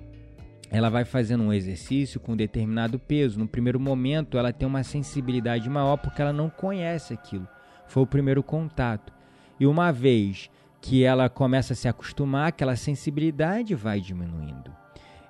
[0.71, 3.38] Ela vai fazendo um exercício com determinado peso.
[3.38, 7.46] No primeiro momento, ela tem uma sensibilidade maior porque ela não conhece aquilo.
[7.87, 9.13] Foi o primeiro contato.
[9.61, 10.48] E uma vez
[10.81, 14.73] que ela começa a se acostumar, aquela sensibilidade vai diminuindo.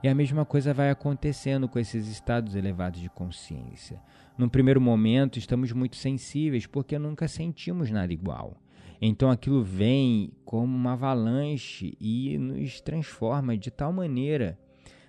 [0.02, 4.00] E a mesma coisa vai acontecendo com esses estados elevados de consciência.
[4.36, 8.56] Num primeiro momento, estamos muito sensíveis porque nunca sentimos nada igual.
[9.00, 14.58] Então aquilo vem como uma avalanche e nos transforma de tal maneira.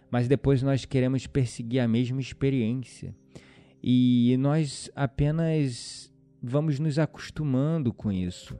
[0.09, 3.15] Mas depois nós queremos perseguir a mesma experiência.
[3.81, 6.11] E nós apenas
[6.41, 8.57] vamos nos acostumando com isso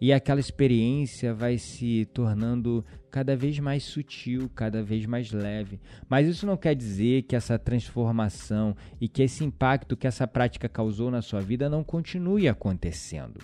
[0.00, 5.80] e aquela experiência vai se tornando cada vez mais sutil, cada vez mais leve.
[6.08, 10.68] Mas isso não quer dizer que essa transformação e que esse impacto que essa prática
[10.68, 13.40] causou na sua vida não continue acontecendo.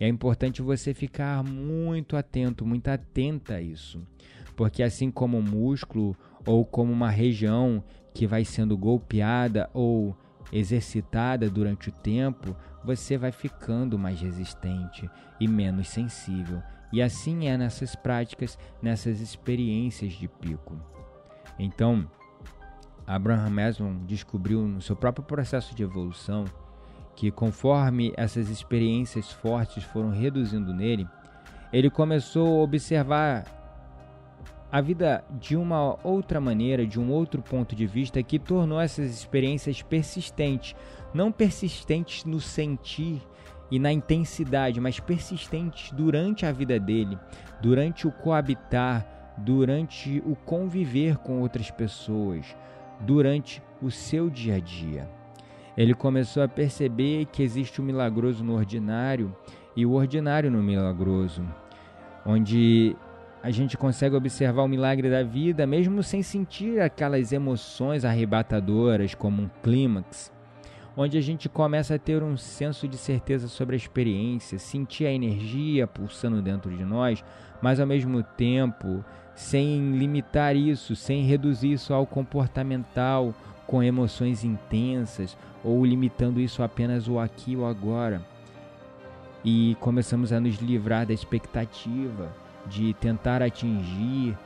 [0.00, 4.04] É importante você ficar muito atento, muito atenta a isso.
[4.56, 7.82] Porque assim como um músculo ou como uma região
[8.12, 10.16] que vai sendo golpeada ou
[10.52, 16.62] exercitada durante o tempo, você vai ficando mais resistente e menos sensível.
[16.92, 20.76] E assim é nessas práticas, nessas experiências de pico.
[21.58, 22.06] Então,
[23.06, 26.44] Abraham Maslow descobriu no seu próprio processo de evolução
[27.16, 31.06] que conforme essas experiências fortes foram reduzindo nele,
[31.72, 33.61] ele começou a observar
[34.72, 39.10] a vida de uma outra maneira, de um outro ponto de vista que tornou essas
[39.10, 40.74] experiências persistentes,
[41.12, 43.20] não persistentes no sentir
[43.70, 47.18] e na intensidade, mas persistentes durante a vida dele,
[47.60, 52.56] durante o coabitar, durante o conviver com outras pessoas,
[52.98, 55.06] durante o seu dia a dia.
[55.76, 59.36] Ele começou a perceber que existe o milagroso no ordinário
[59.76, 61.44] e o ordinário no milagroso,
[62.24, 62.96] onde
[63.42, 69.42] a gente consegue observar o milagre da vida mesmo sem sentir aquelas emoções arrebatadoras como
[69.42, 70.32] um clímax,
[70.96, 75.12] onde a gente começa a ter um senso de certeza sobre a experiência, sentir a
[75.12, 77.24] energia pulsando dentro de nós,
[77.60, 83.34] mas ao mesmo tempo sem limitar isso, sem reduzir isso ao comportamental,
[83.66, 88.22] com emoções intensas ou limitando isso apenas o aqui ou agora.
[89.44, 94.36] E começamos a nos livrar da expectativa de tentar atingir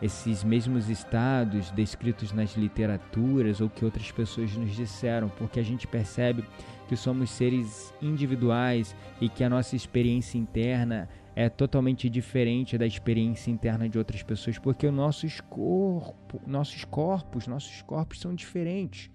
[0.00, 5.86] esses mesmos estados descritos nas literaturas ou que outras pessoas nos disseram, porque a gente
[5.86, 6.44] percebe
[6.88, 13.50] que somos seres individuais e que a nossa experiência interna é totalmente diferente da experiência
[13.50, 19.10] interna de outras pessoas, porque nossos, corpo, nossos corpos, nossos corpos são diferentes.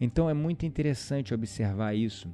[0.00, 2.28] Então é muito interessante observar isso,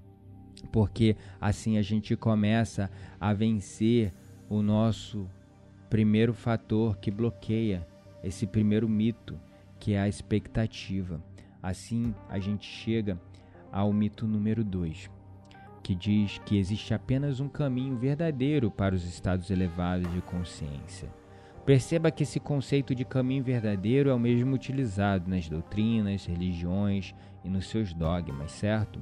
[0.72, 2.90] porque assim a gente começa
[3.20, 4.12] a vencer
[4.48, 5.28] o nosso
[5.88, 7.86] primeiro fator que bloqueia
[8.22, 9.38] esse primeiro mito,
[9.78, 11.22] que é a expectativa.
[11.62, 13.20] Assim a gente chega
[13.70, 15.18] ao mito número 2
[15.88, 21.08] que diz que existe apenas um caminho verdadeiro para os estados elevados de consciência.
[21.64, 27.48] Perceba que esse conceito de caminho verdadeiro é o mesmo utilizado nas doutrinas, religiões e
[27.48, 29.00] nos seus dogmas, certo?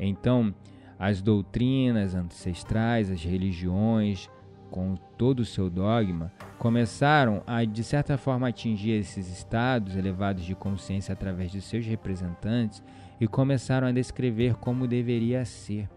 [0.00, 0.54] Então,
[0.98, 4.30] as doutrinas ancestrais, as religiões,
[4.74, 10.52] com todo o seu dogma, começaram a, de certa forma, atingir esses estados elevados de
[10.56, 12.82] consciência através de seus representantes
[13.20, 15.88] e começaram a descrever como deveria ser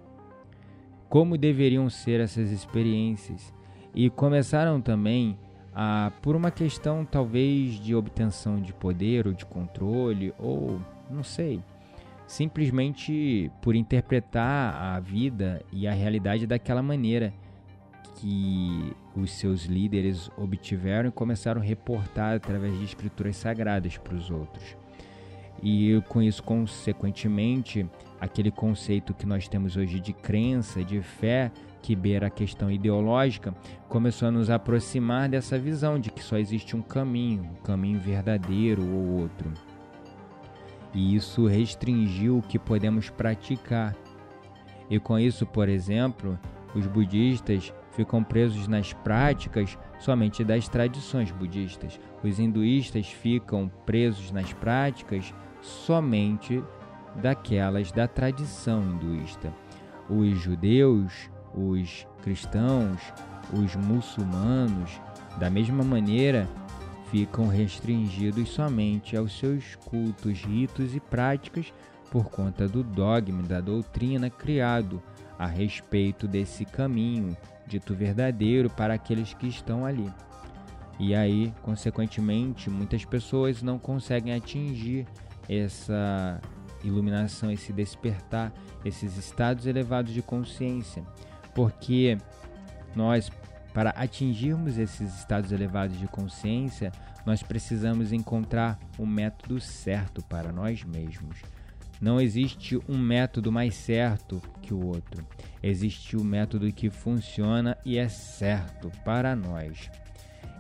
[1.09, 3.51] como deveriam ser essas experiências.
[3.95, 5.39] E começaram também
[5.73, 11.63] a, por uma questão talvez de obtenção de poder ou de controle ou não sei,
[12.28, 17.34] simplesmente por interpretar a vida e a realidade daquela maneira
[18.18, 24.32] que os seus líderes obtiveram e começaram a reportar através de escrituras sagradas para os
[24.32, 24.76] outros.
[25.61, 27.88] E com isso, consequentemente,
[28.20, 31.51] aquele conceito que nós temos hoje de crença, de fé,
[31.82, 33.53] que beira a questão ideológica,
[33.88, 38.84] começou a nos aproximar dessa visão de que só existe um caminho, um caminho verdadeiro
[38.86, 39.51] ou outro.
[40.93, 43.95] E isso restringiu o que podemos praticar.
[44.89, 46.39] E com isso, por exemplo,
[46.74, 52.00] os budistas ficam presos nas práticas somente das tradições budistas.
[52.24, 55.34] Os hinduístas ficam presos nas práticas
[55.64, 56.64] somente
[57.16, 59.52] daquelas da tradição hinduísta.
[60.08, 63.02] Os judeus, os cristãos,
[63.52, 65.02] os muçulmanos,
[65.39, 66.48] da mesma maneira,
[67.10, 71.74] ficam restringidos somente aos seus cultos, ritos e práticas
[72.12, 75.02] por conta do dogma da doutrina criado
[75.39, 77.36] a respeito desse caminho
[77.68, 80.11] dito verdadeiro para aqueles que estão ali.
[80.99, 85.05] E aí, consequentemente, muitas pessoas não conseguem atingir
[85.47, 86.41] essa
[86.84, 88.51] iluminação, esse despertar,
[88.84, 91.03] esses estados elevados de consciência,
[91.53, 92.18] porque
[92.95, 93.32] nós,
[93.74, 96.91] para atingirmos esses estados elevados de consciência,
[97.26, 101.41] nós precisamos encontrar o método certo para nós mesmos.
[102.00, 105.26] Não existe um método mais certo que o outro.
[105.62, 109.89] Existe o um método que funciona e é certo para nós.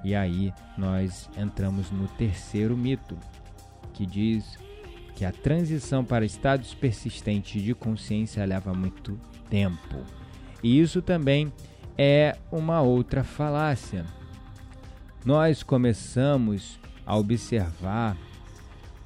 [0.03, 3.17] E aí nós entramos no terceiro mito,
[3.93, 4.57] que diz
[5.15, 9.19] que a transição para estados persistentes de consciência leva muito
[9.49, 10.03] tempo.
[10.63, 11.51] E isso também
[11.97, 14.05] é uma outra falácia.
[15.25, 18.17] Nós começamos a observar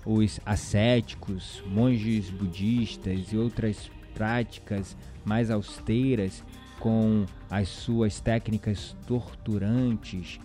[0.06, 6.44] os ascéticos, monges budistas e outras práticas mais austeras
[6.80, 10.40] com as suas técnicas torturantes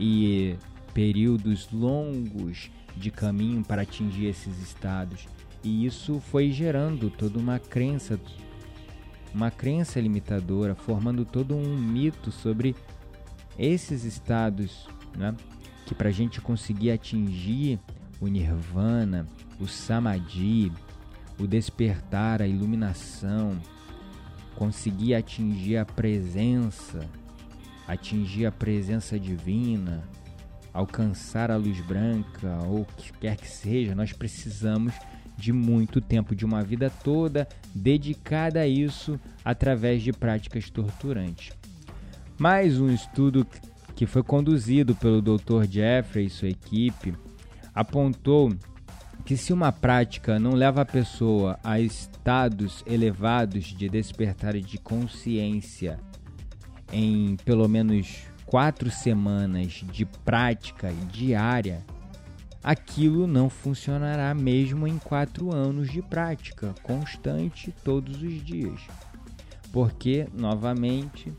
[0.00, 0.56] e
[0.94, 5.26] períodos longos de caminho para atingir esses estados.
[5.62, 8.18] E isso foi gerando toda uma crença,
[9.34, 12.74] uma crença limitadora, formando todo um mito sobre
[13.58, 15.34] esses estados, né?
[15.86, 17.78] que para a gente conseguir atingir
[18.22, 19.26] o nirvana,
[19.58, 20.70] o samadhi,
[21.40, 23.58] o despertar, a iluminação,
[24.54, 27.00] conseguir atingir a presença,
[27.84, 30.04] atingir a presença divina,
[30.72, 34.94] alcançar a luz branca ou o que quer que seja, nós precisamos
[35.36, 41.52] de muito tempo, de uma vida toda dedicada a isso através de práticas torturantes.
[42.38, 43.44] Mais um estudo
[43.96, 45.64] que foi conduzido pelo Dr.
[45.68, 47.12] Jeffrey e sua equipe
[47.74, 48.52] apontou
[49.24, 55.98] que se uma prática não leva a pessoa a estados elevados de despertar de consciência
[56.92, 61.84] em pelo menos quatro semanas de prática diária,
[62.62, 68.80] aquilo não funcionará mesmo em quatro anos de prática constante todos os dias.
[69.72, 71.32] Porque, novamente,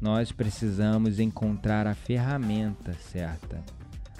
[0.00, 3.64] nós precisamos encontrar a ferramenta certa,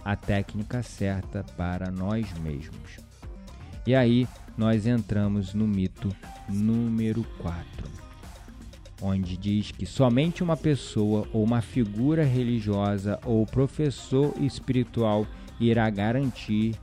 [0.06, 3.00] a técnica certa para nós mesmos.
[3.84, 6.14] E aí nós entramos no mito
[6.48, 8.06] número 4
[9.02, 15.26] onde diz que somente uma pessoa ou uma figura religiosa ou professor espiritual
[15.60, 16.74] irá garantir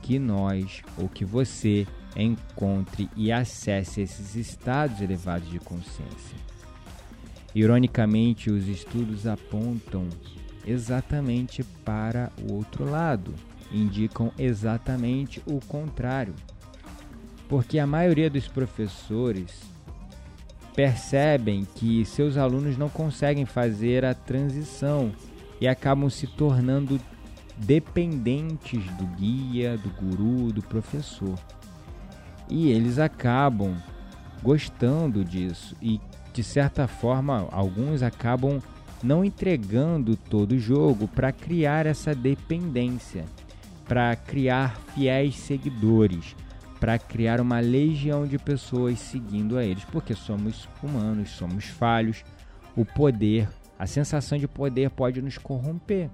[0.00, 6.38] que nós ou que você encontre e acesse esses estados elevados de consciência.
[7.54, 10.08] Ironicamente, os estudos apontam
[10.66, 13.34] exatamente para o outro lado,
[13.72, 16.34] indicam exatamente o contrário.
[17.48, 19.62] Porque a maioria dos professores
[20.74, 25.12] percebem que seus alunos não conseguem fazer a transição
[25.60, 27.00] e acabam se tornando
[27.56, 31.38] dependentes do guia, do guru, do professor.
[32.48, 33.76] E eles acabam
[34.42, 36.00] gostando disso e
[36.32, 38.62] de certa forma alguns acabam
[39.02, 43.24] não entregando todo o jogo para criar essa dependência,
[43.86, 46.34] para criar fiéis seguidores
[46.80, 52.24] para criar uma legião de pessoas seguindo a eles, porque somos humanos, somos falhos.
[52.74, 53.46] O poder,
[53.78, 56.08] a sensação de poder pode nos corromper.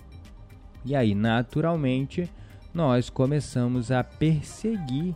[0.84, 2.28] E aí, naturalmente,
[2.74, 5.14] nós começamos a perseguir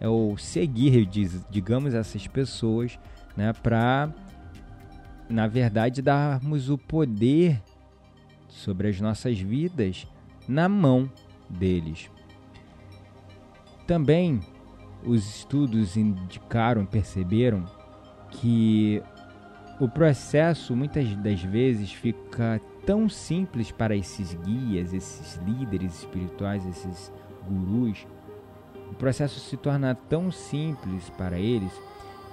[0.00, 1.06] é, ou seguir,
[1.50, 2.98] digamos, essas pessoas,
[3.36, 4.08] né, para,
[5.28, 7.62] na verdade, darmos o poder
[8.48, 10.06] sobre as nossas vidas
[10.48, 11.10] na mão
[11.48, 12.10] deles.
[13.86, 14.40] Também
[15.04, 17.64] os estudos indicaram, perceberam
[18.30, 19.02] que
[19.78, 27.12] o processo muitas das vezes fica tão simples para esses guias, esses líderes espirituais, esses
[27.46, 28.06] gurus.
[28.90, 31.72] O processo se torna tão simples para eles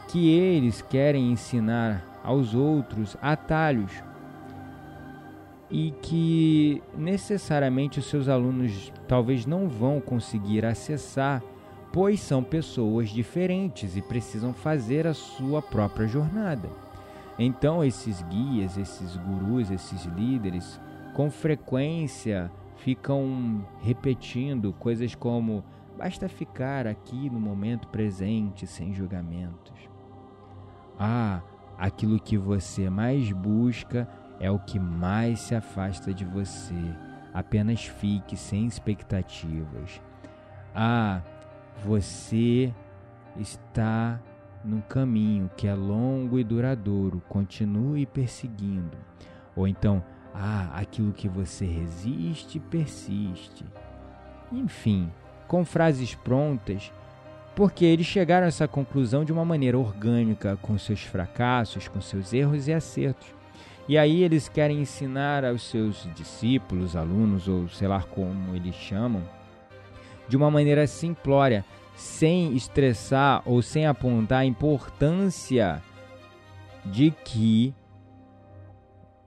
[0.08, 3.92] que eles querem ensinar aos outros atalhos
[5.70, 11.42] e que necessariamente os seus alunos talvez não vão conseguir acessar
[11.94, 16.68] pois são pessoas diferentes e precisam fazer a sua própria jornada.
[17.38, 20.82] Então, esses guias, esses gurus, esses líderes,
[21.14, 25.64] com frequência ficam repetindo coisas como:
[25.96, 29.88] basta ficar aqui no momento presente sem julgamentos.
[31.00, 31.42] Ah,
[31.78, 34.08] aquilo que você mais busca
[34.40, 36.76] é o que mais se afasta de você.
[37.34, 40.02] Apenas fique sem expectativas.
[40.76, 41.22] Ah,
[41.84, 42.74] você
[43.38, 44.20] está
[44.64, 48.98] num caminho que é longo e duradouro, continue perseguindo.
[49.56, 50.04] Ou então,
[50.34, 53.66] ah, aquilo que você resiste, persiste.
[54.52, 55.12] Enfim,
[55.48, 56.92] com frases prontas,
[57.56, 62.34] porque eles chegaram a essa conclusão de uma maneira orgânica, com seus fracassos, com seus
[62.34, 63.28] erros e acertos.
[63.88, 69.22] E aí eles querem ensinar aos seus discípulos, alunos, ou sei lá como eles chamam,
[70.28, 75.82] de uma maneira simplória, sem estressar ou sem apontar a importância
[76.86, 77.74] de que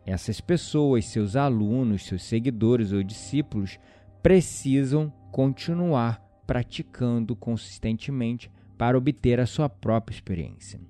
[0.04, 3.78] essas pessoas, seus alunos, seus seguidores ou discípulos,
[4.22, 10.80] precisam continuar praticando consistentemente para obter a sua própria experiência.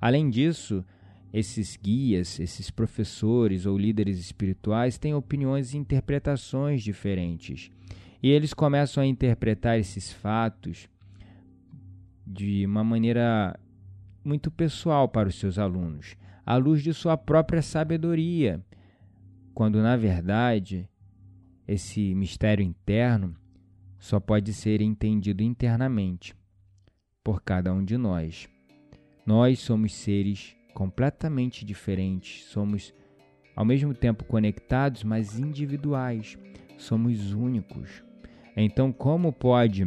[0.00, 0.84] Além disso,
[1.32, 7.70] esses guias, esses professores ou líderes espirituais têm opiniões e interpretações diferentes
[8.22, 10.88] e eles começam a interpretar esses fatos
[12.26, 13.58] de uma maneira
[14.24, 18.64] muito pessoal para os seus alunos, à luz de sua própria sabedoria,
[19.52, 20.88] quando na verdade
[21.68, 23.36] esse mistério interno
[24.04, 26.34] só pode ser entendido internamente
[27.24, 28.46] por cada um de nós.
[29.24, 32.92] Nós somos seres completamente diferentes, somos
[33.56, 36.36] ao mesmo tempo conectados, mas individuais,
[36.76, 38.04] somos únicos.
[38.54, 39.84] Então, como pode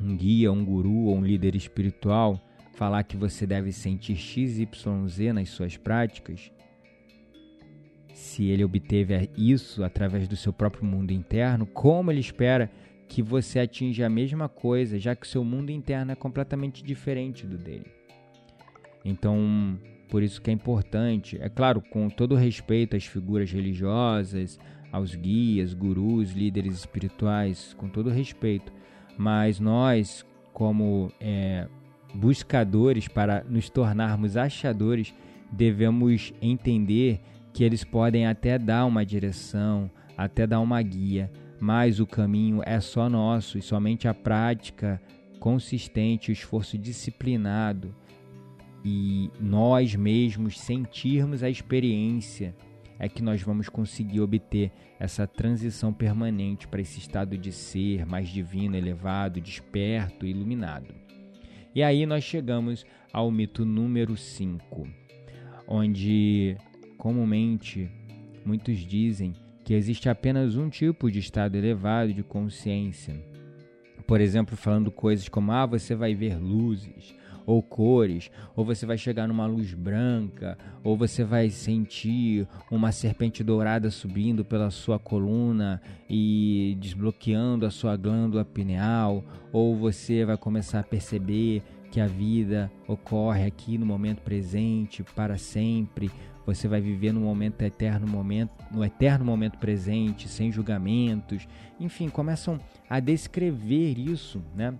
[0.00, 2.40] um guia, um guru ou um líder espiritual
[2.72, 6.50] falar que você deve sentir XYZ nas suas práticas?
[8.14, 12.70] Se ele obteve isso através do seu próprio mundo interno, como ele espera
[13.08, 17.56] que você atinja a mesma coisa, já que seu mundo interno é completamente diferente do
[17.56, 17.86] dele?
[19.04, 19.78] Então,
[20.08, 24.58] por isso que é importante, é claro, com todo respeito às figuras religiosas,
[24.90, 28.72] aos guias, gurus, líderes espirituais, com todo respeito,
[29.18, 31.66] mas nós, como é,
[32.14, 35.12] buscadores para nos tornarmos achadores,
[35.50, 37.20] devemos entender
[37.52, 41.30] que eles podem até dar uma direção, até dar uma guia,
[41.64, 45.00] mas o caminho é só nosso e somente a prática
[45.40, 47.94] consistente, o esforço disciplinado
[48.84, 52.54] e nós mesmos sentirmos a experiência
[52.98, 58.28] é que nós vamos conseguir obter essa transição permanente para esse estado de ser mais
[58.28, 60.94] divino, elevado, desperto iluminado.
[61.74, 64.86] E aí nós chegamos ao mito número 5,
[65.66, 66.58] onde
[66.98, 67.90] comumente
[68.44, 69.32] muitos dizem
[69.64, 73.16] que existe apenas um tipo de estado elevado de consciência.
[74.06, 77.14] Por exemplo, falando coisas como: ah, você vai ver luzes,
[77.46, 83.42] ou cores, ou você vai chegar numa luz branca, ou você vai sentir uma serpente
[83.42, 90.80] dourada subindo pela sua coluna e desbloqueando a sua glândula pineal, ou você vai começar
[90.80, 96.10] a perceber que a vida ocorre aqui no momento presente para sempre.
[96.46, 101.48] Você vai viver no momento eterno, momento, no eterno momento presente, sem julgamentos.
[101.80, 104.74] Enfim, começam a descrever isso, né?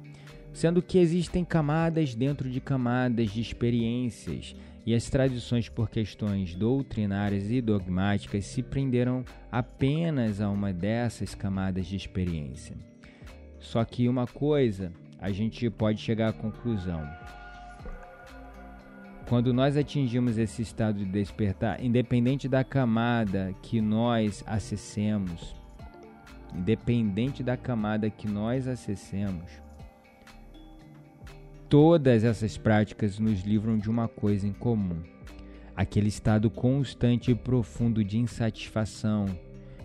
[0.55, 4.55] sendo que existem camadas dentro de camadas de experiências,
[4.87, 11.87] e as tradições, por questões doutrinárias e dogmáticas, se prenderam apenas a uma dessas camadas
[11.87, 12.77] de experiência.
[13.59, 17.03] Só que uma coisa a gente pode chegar à conclusão.
[19.35, 25.57] Quando nós atingimos esse estado de despertar, independente da camada que nós acessemos,
[26.55, 29.51] independente da camada que nós acessemos,
[31.69, 35.03] Todas essas práticas nos livram de uma coisa em comum:
[35.75, 39.27] aquele estado constante e profundo de insatisfação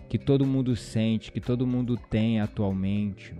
[0.08, 3.34] que todo mundo sente, que todo mundo tem atualmente,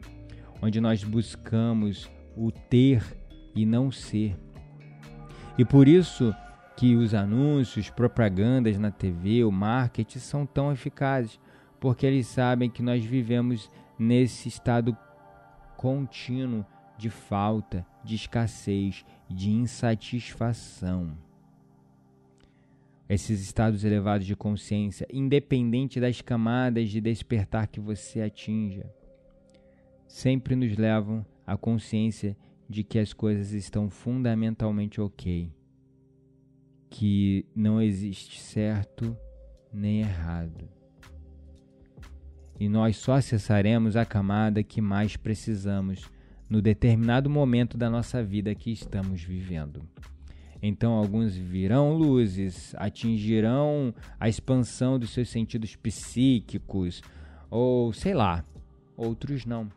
[0.61, 3.01] onde nós buscamos o ter
[3.55, 4.50] e não ser.
[5.61, 6.35] E por isso
[6.75, 11.39] que os anúncios, propagandas na TV, o marketing são tão eficazes,
[11.79, 14.97] porque eles sabem que nós vivemos nesse estado
[15.77, 16.65] contínuo
[16.97, 21.15] de falta, de escassez, de insatisfação.
[23.07, 28.91] Esses estados elevados de consciência, independente das camadas de despertar que você atinja,
[30.09, 32.50] sempre nos levam à consciência de
[32.85, 35.51] que as coisas estão fundamentalmente ok,
[36.89, 39.17] que não existe certo
[39.73, 40.69] nem errado.
[42.59, 46.09] E nós só acessaremos a camada que mais precisamos
[46.49, 49.83] no determinado momento da nossa vida que estamos vivendo.
[50.63, 57.03] Então, alguns virão luzes, atingirão a expansão dos seus sentidos psíquicos,
[57.51, 58.45] ou sei lá,
[58.97, 59.69] outros não,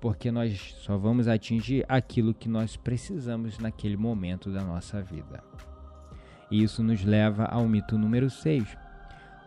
[0.00, 5.42] porque nós só vamos atingir aquilo que nós precisamos naquele momento da nossa vida.
[6.50, 8.76] E isso nos leva ao mito número 6,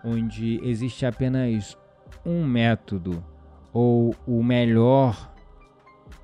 [0.03, 1.77] onde existe apenas
[2.25, 3.23] um método,
[3.71, 5.31] ou o melhor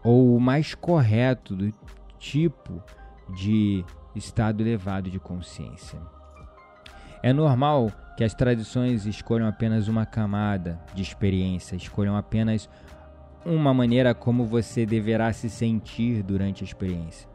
[0.04, 1.74] ou o mais correto do
[2.20, 2.82] tipo
[3.36, 3.84] de
[4.16, 6.00] estado elevado de consciência.
[7.24, 12.70] É normal que as tradições escolham apenas uma camada de experiência, escolham apenas
[13.46, 17.30] uma maneira como você deverá se sentir durante a experiência.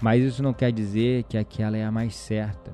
[0.00, 2.72] Mas isso não quer dizer que aquela é a mais certa.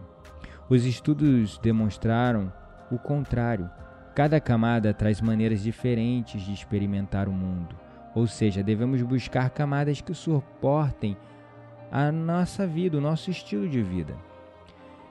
[0.68, 2.52] Os estudos demonstraram
[2.90, 3.70] o contrário.
[4.14, 7.76] Cada camada traz maneiras diferentes de experimentar o mundo.
[8.14, 11.16] Ou seja, devemos buscar camadas que suportem
[11.90, 14.14] a nossa vida, o nosso estilo de vida.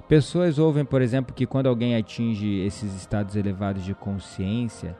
[0.07, 4.97] Pessoas ouvem, por exemplo, que quando alguém atinge esses estados elevados de consciência,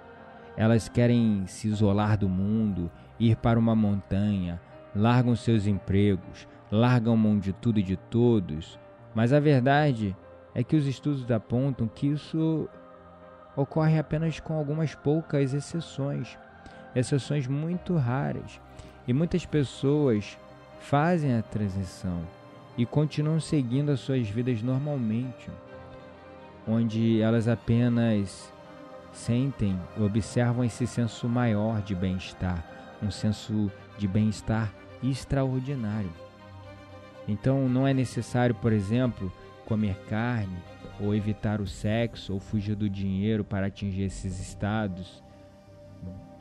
[0.56, 4.60] elas querem se isolar do mundo, ir para uma montanha,
[4.96, 8.80] largam seus empregos, largam mão de tudo e de todos.
[9.14, 10.16] Mas a verdade
[10.54, 12.70] é que os estudos apontam que isso
[13.56, 16.38] ocorre apenas com algumas poucas exceções,
[16.96, 18.60] exceções muito raras.
[19.08, 20.38] E muitas pessoas
[20.80, 22.22] fazem a transição
[22.78, 25.50] e continuam seguindo as suas vidas normalmente,
[26.68, 28.52] onde elas apenas
[29.12, 32.66] sentem, observam esse senso maior de bem-estar,
[33.02, 36.12] um senso de bem-estar extraordinário.
[37.28, 39.32] Então não é necessário, por exemplo,
[39.66, 40.58] comer carne
[41.00, 45.24] ou evitar o sexo ou fugir do dinheiro para atingir esses estados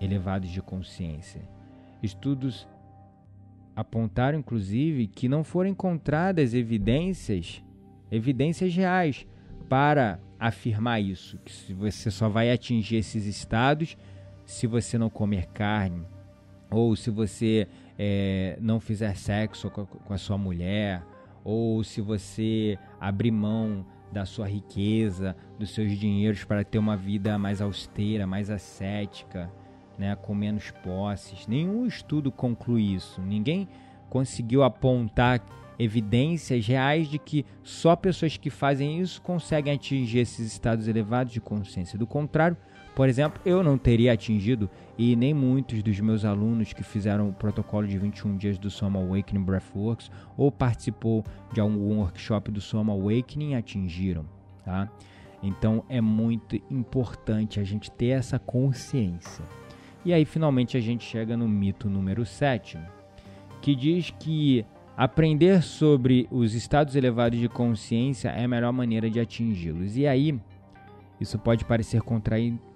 [0.01, 1.41] elevados de consciência.
[2.03, 2.67] Estudos
[3.75, 7.63] apontaram inclusive que não foram encontradas evidências,
[8.11, 9.27] evidências reais
[9.71, 13.97] para afirmar isso, que você só vai atingir esses estados
[14.45, 16.05] se você não comer carne
[16.69, 21.05] ou se você é, não fizer sexo com a sua mulher
[21.45, 27.39] ou se você abrir mão da sua riqueza, dos seus dinheiros para ter uma vida
[27.39, 29.53] mais austera, mais ascética,
[29.97, 31.47] né, com menos posses.
[31.47, 33.23] Nenhum estudo conclui isso.
[33.23, 33.69] Ninguém
[34.09, 35.41] conseguiu apontar
[35.83, 41.41] evidências reais de que só pessoas que fazem isso conseguem atingir esses estados elevados de
[41.41, 41.99] consciência.
[41.99, 42.57] Do contrário,
[42.95, 44.69] por exemplo, eu não teria atingido
[44.99, 48.99] e nem muitos dos meus alunos que fizeram o protocolo de 21 dias do Soma
[48.99, 54.27] Awakening Breathworks ou participou de algum workshop do Soma Awakening atingiram,
[54.63, 54.91] tá?
[55.43, 59.45] Então é muito importante a gente ter essa consciência.
[60.05, 62.79] E aí finalmente a gente chega no mito número 7,
[63.63, 64.67] que diz que
[64.97, 69.97] aprender sobre os estados elevados de consciência é a melhor maneira de atingi-los.
[69.97, 70.39] E aí
[71.21, 72.03] isso pode parecer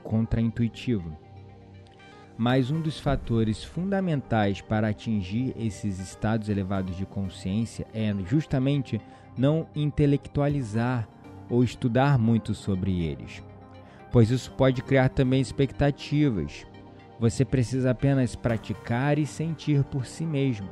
[0.03, 1.17] contraintuitivo.
[2.37, 9.01] Mas um dos fatores fundamentais para atingir esses estados elevados de consciência é justamente
[9.39, 11.09] não intelectualizar
[11.49, 13.43] ou estudar muito sobre eles,
[14.11, 16.67] pois isso pode criar também expectativas
[17.19, 20.69] você precisa apenas praticar e sentir por si mesmo.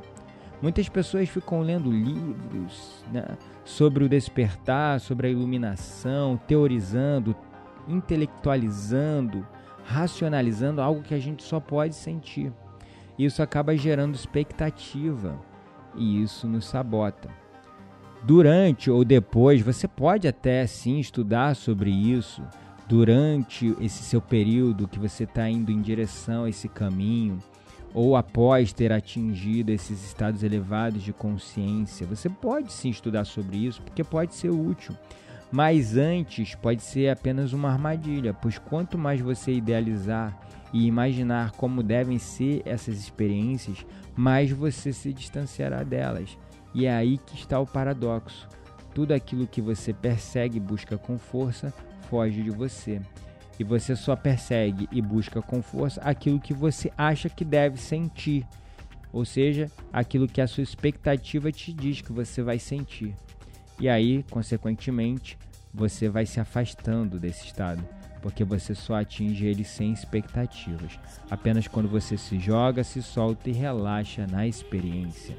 [0.63, 7.35] Muitas pessoas ficam lendo livros né, sobre o despertar, sobre a iluminação, teorizando,
[7.85, 9.45] intelectualizando,
[9.83, 12.49] racionalizando algo que a gente só pode sentir.
[13.19, 15.37] Isso acaba gerando expectativa
[15.97, 17.27] e isso nos sabota.
[18.23, 22.41] Durante ou depois, você pode até sim estudar sobre isso,
[22.87, 27.37] durante esse seu período que você está indo em direção a esse caminho,
[27.93, 33.81] ou após ter atingido esses estados elevados de consciência, você pode sim estudar sobre isso,
[33.81, 34.95] porque pode ser útil.
[35.51, 40.35] Mas antes pode ser apenas uma armadilha, pois quanto mais você idealizar
[40.73, 43.85] e imaginar como devem ser essas experiências,
[44.15, 46.35] mais você se distanciará delas.
[46.73, 48.47] E é aí que está o paradoxo.
[48.95, 51.71] Tudo aquilo que você persegue e busca com força
[52.09, 52.99] foge de você.
[53.63, 58.45] E você só persegue e busca com força aquilo que você acha que deve sentir.
[59.13, 63.15] Ou seja, aquilo que a sua expectativa te diz que você vai sentir.
[63.79, 65.37] E aí, consequentemente,
[65.73, 67.81] você vai se afastando desse estado,
[68.21, 70.99] porque você só atinge ele sem expectativas,
[71.31, 75.37] apenas quando você se joga, se solta e relaxa na experiência.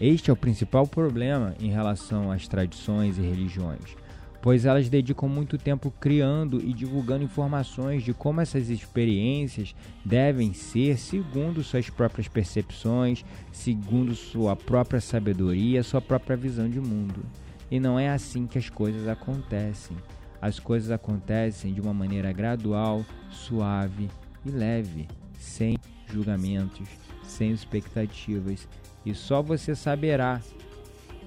[0.00, 4.03] Este é o principal problema em relação às tradições e religiões
[4.44, 9.74] pois elas dedicam muito tempo criando e divulgando informações de como essas experiências
[10.04, 17.24] devem ser segundo suas próprias percepções, segundo sua própria sabedoria, sua própria visão de mundo.
[17.70, 19.96] E não é assim que as coisas acontecem.
[20.42, 24.10] As coisas acontecem de uma maneira gradual, suave
[24.44, 25.78] e leve, sem
[26.12, 26.86] julgamentos,
[27.22, 28.68] sem expectativas,
[29.06, 30.38] e só você saberá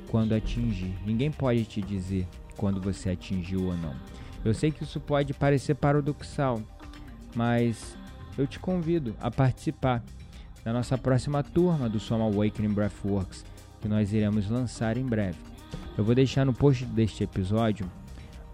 [0.07, 0.93] quando atingir.
[1.03, 2.27] Ninguém pode te dizer
[2.57, 3.95] quando você atingiu ou não.
[4.43, 6.61] Eu sei que isso pode parecer paradoxal,
[7.35, 7.97] mas
[8.37, 10.03] eu te convido a participar
[10.63, 13.45] da nossa próxima turma do Soma Awakening Breathworks,
[13.79, 15.37] que nós iremos lançar em breve.
[15.97, 17.89] Eu vou deixar no post deste episódio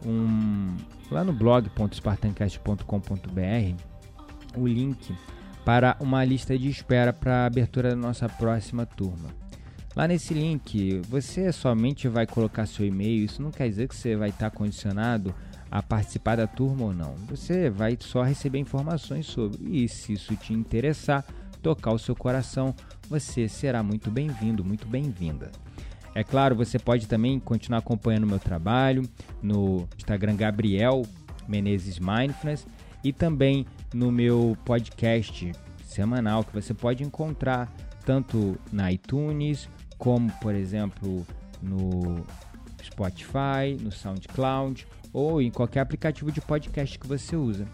[0.05, 0.75] um
[1.09, 3.93] lá no blog.spartancast.com.br
[4.55, 5.15] o link
[5.65, 9.42] para uma lista de espera para a abertura da nossa próxima turma.
[9.95, 13.23] Lá nesse link, você somente vai colocar seu e-mail.
[13.23, 15.33] Isso não quer dizer que você vai estar condicionado
[15.69, 17.13] a participar da turma ou não.
[17.29, 19.59] Você vai só receber informações sobre.
[19.61, 21.23] E se isso te interessar,
[21.61, 22.73] tocar o seu coração,
[23.07, 25.51] você será muito bem-vindo, muito bem-vinda.
[26.15, 29.03] É claro, você pode também continuar acompanhando o meu trabalho
[29.41, 31.03] no Instagram Gabriel
[31.47, 32.67] Menezes Mindfulness
[33.03, 35.51] e também no meu podcast
[35.83, 37.71] semanal que você pode encontrar
[38.05, 41.25] tanto na iTunes como por exemplo
[41.61, 42.25] no
[42.83, 47.65] Spotify, no SoundCloud ou em qualquer aplicativo de podcast que você usa.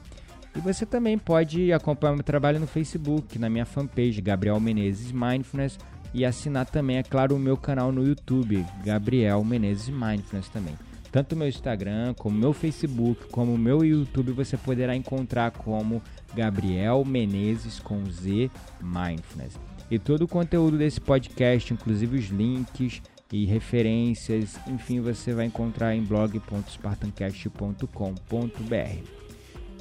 [0.55, 5.78] E você também pode acompanhar meu trabalho no Facebook, na minha fanpage Gabriel Menezes Mindfulness
[6.13, 10.76] e assinar também, é claro, o meu canal no YouTube, Gabriel Menezes Mindfulness também.
[11.11, 15.51] Tanto o meu Instagram, como o meu Facebook, como o meu YouTube você poderá encontrar
[15.51, 16.01] como
[16.36, 18.49] Gabriel Menezes com Z
[18.82, 19.57] Mindfulness.
[19.92, 25.96] E todo o conteúdo desse podcast, inclusive os links e referências, enfim, você vai encontrar
[25.96, 29.04] em blog.spartancast.com.br.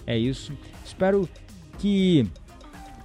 [0.07, 0.53] É isso.
[0.85, 1.29] Espero
[1.79, 2.27] que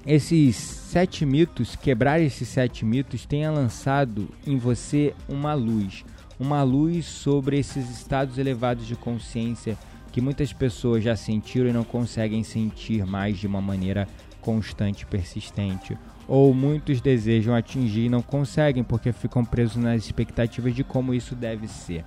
[0.06, 6.06] esses sete mitos, quebrar esses sete mitos, tenha lançado em você uma luz.
[6.39, 9.78] Uma luz sobre esses estados elevados de consciência
[10.12, 14.08] que muitas pessoas já sentiram e não conseguem sentir mais de uma maneira
[14.44, 15.98] constante e persistente.
[16.28, 21.36] Ou muitos desejam atingir e não conseguem porque ficam presos nas expectativas de como isso
[21.36, 22.06] deve ser.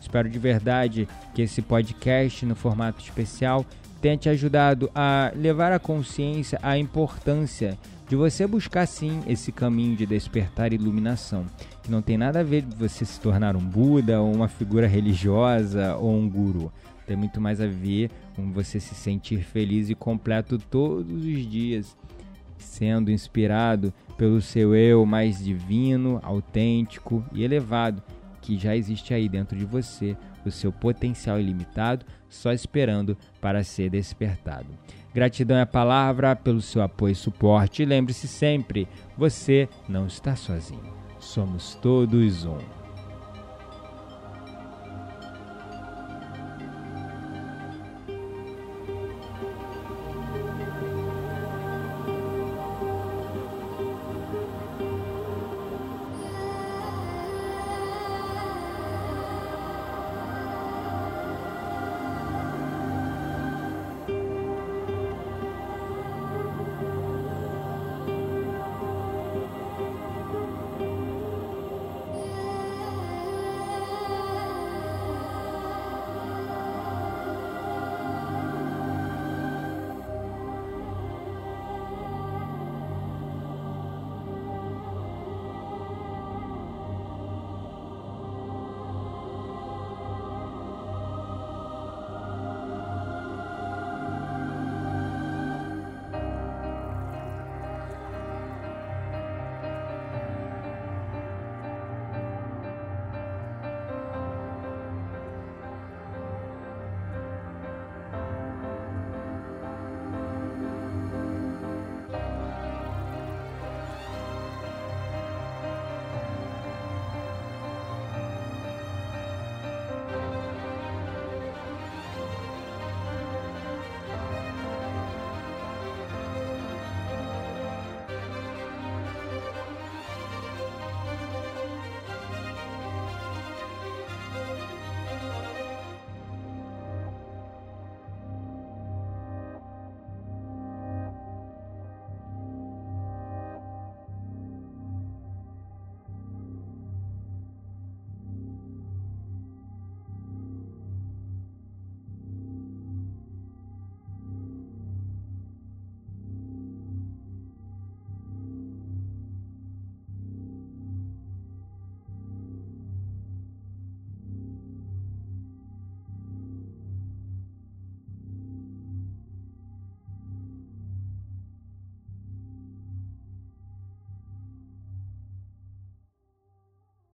[0.00, 3.64] Espero de verdade que esse podcast, no formato especial,
[4.00, 7.78] tenha te ajudado a levar a consciência a importância
[8.08, 11.46] de você buscar sim esse caminho de despertar iluminação,
[11.82, 14.86] que não tem nada a ver de você se tornar um Buda ou uma figura
[14.86, 16.70] religiosa ou um guru.
[17.06, 21.96] Tem muito mais a ver com você se sentir feliz e completo todos os dias,
[22.56, 28.02] sendo inspirado pelo seu eu mais divino, autêntico e elevado
[28.42, 33.88] que já existe aí dentro de você, o seu potencial ilimitado, só esperando para ser
[33.88, 34.66] despertado.
[35.14, 37.84] Gratidão é a palavra pelo seu apoio e suporte.
[37.84, 40.92] Lembre-se sempre, você não está sozinho.
[41.20, 42.81] Somos todos um.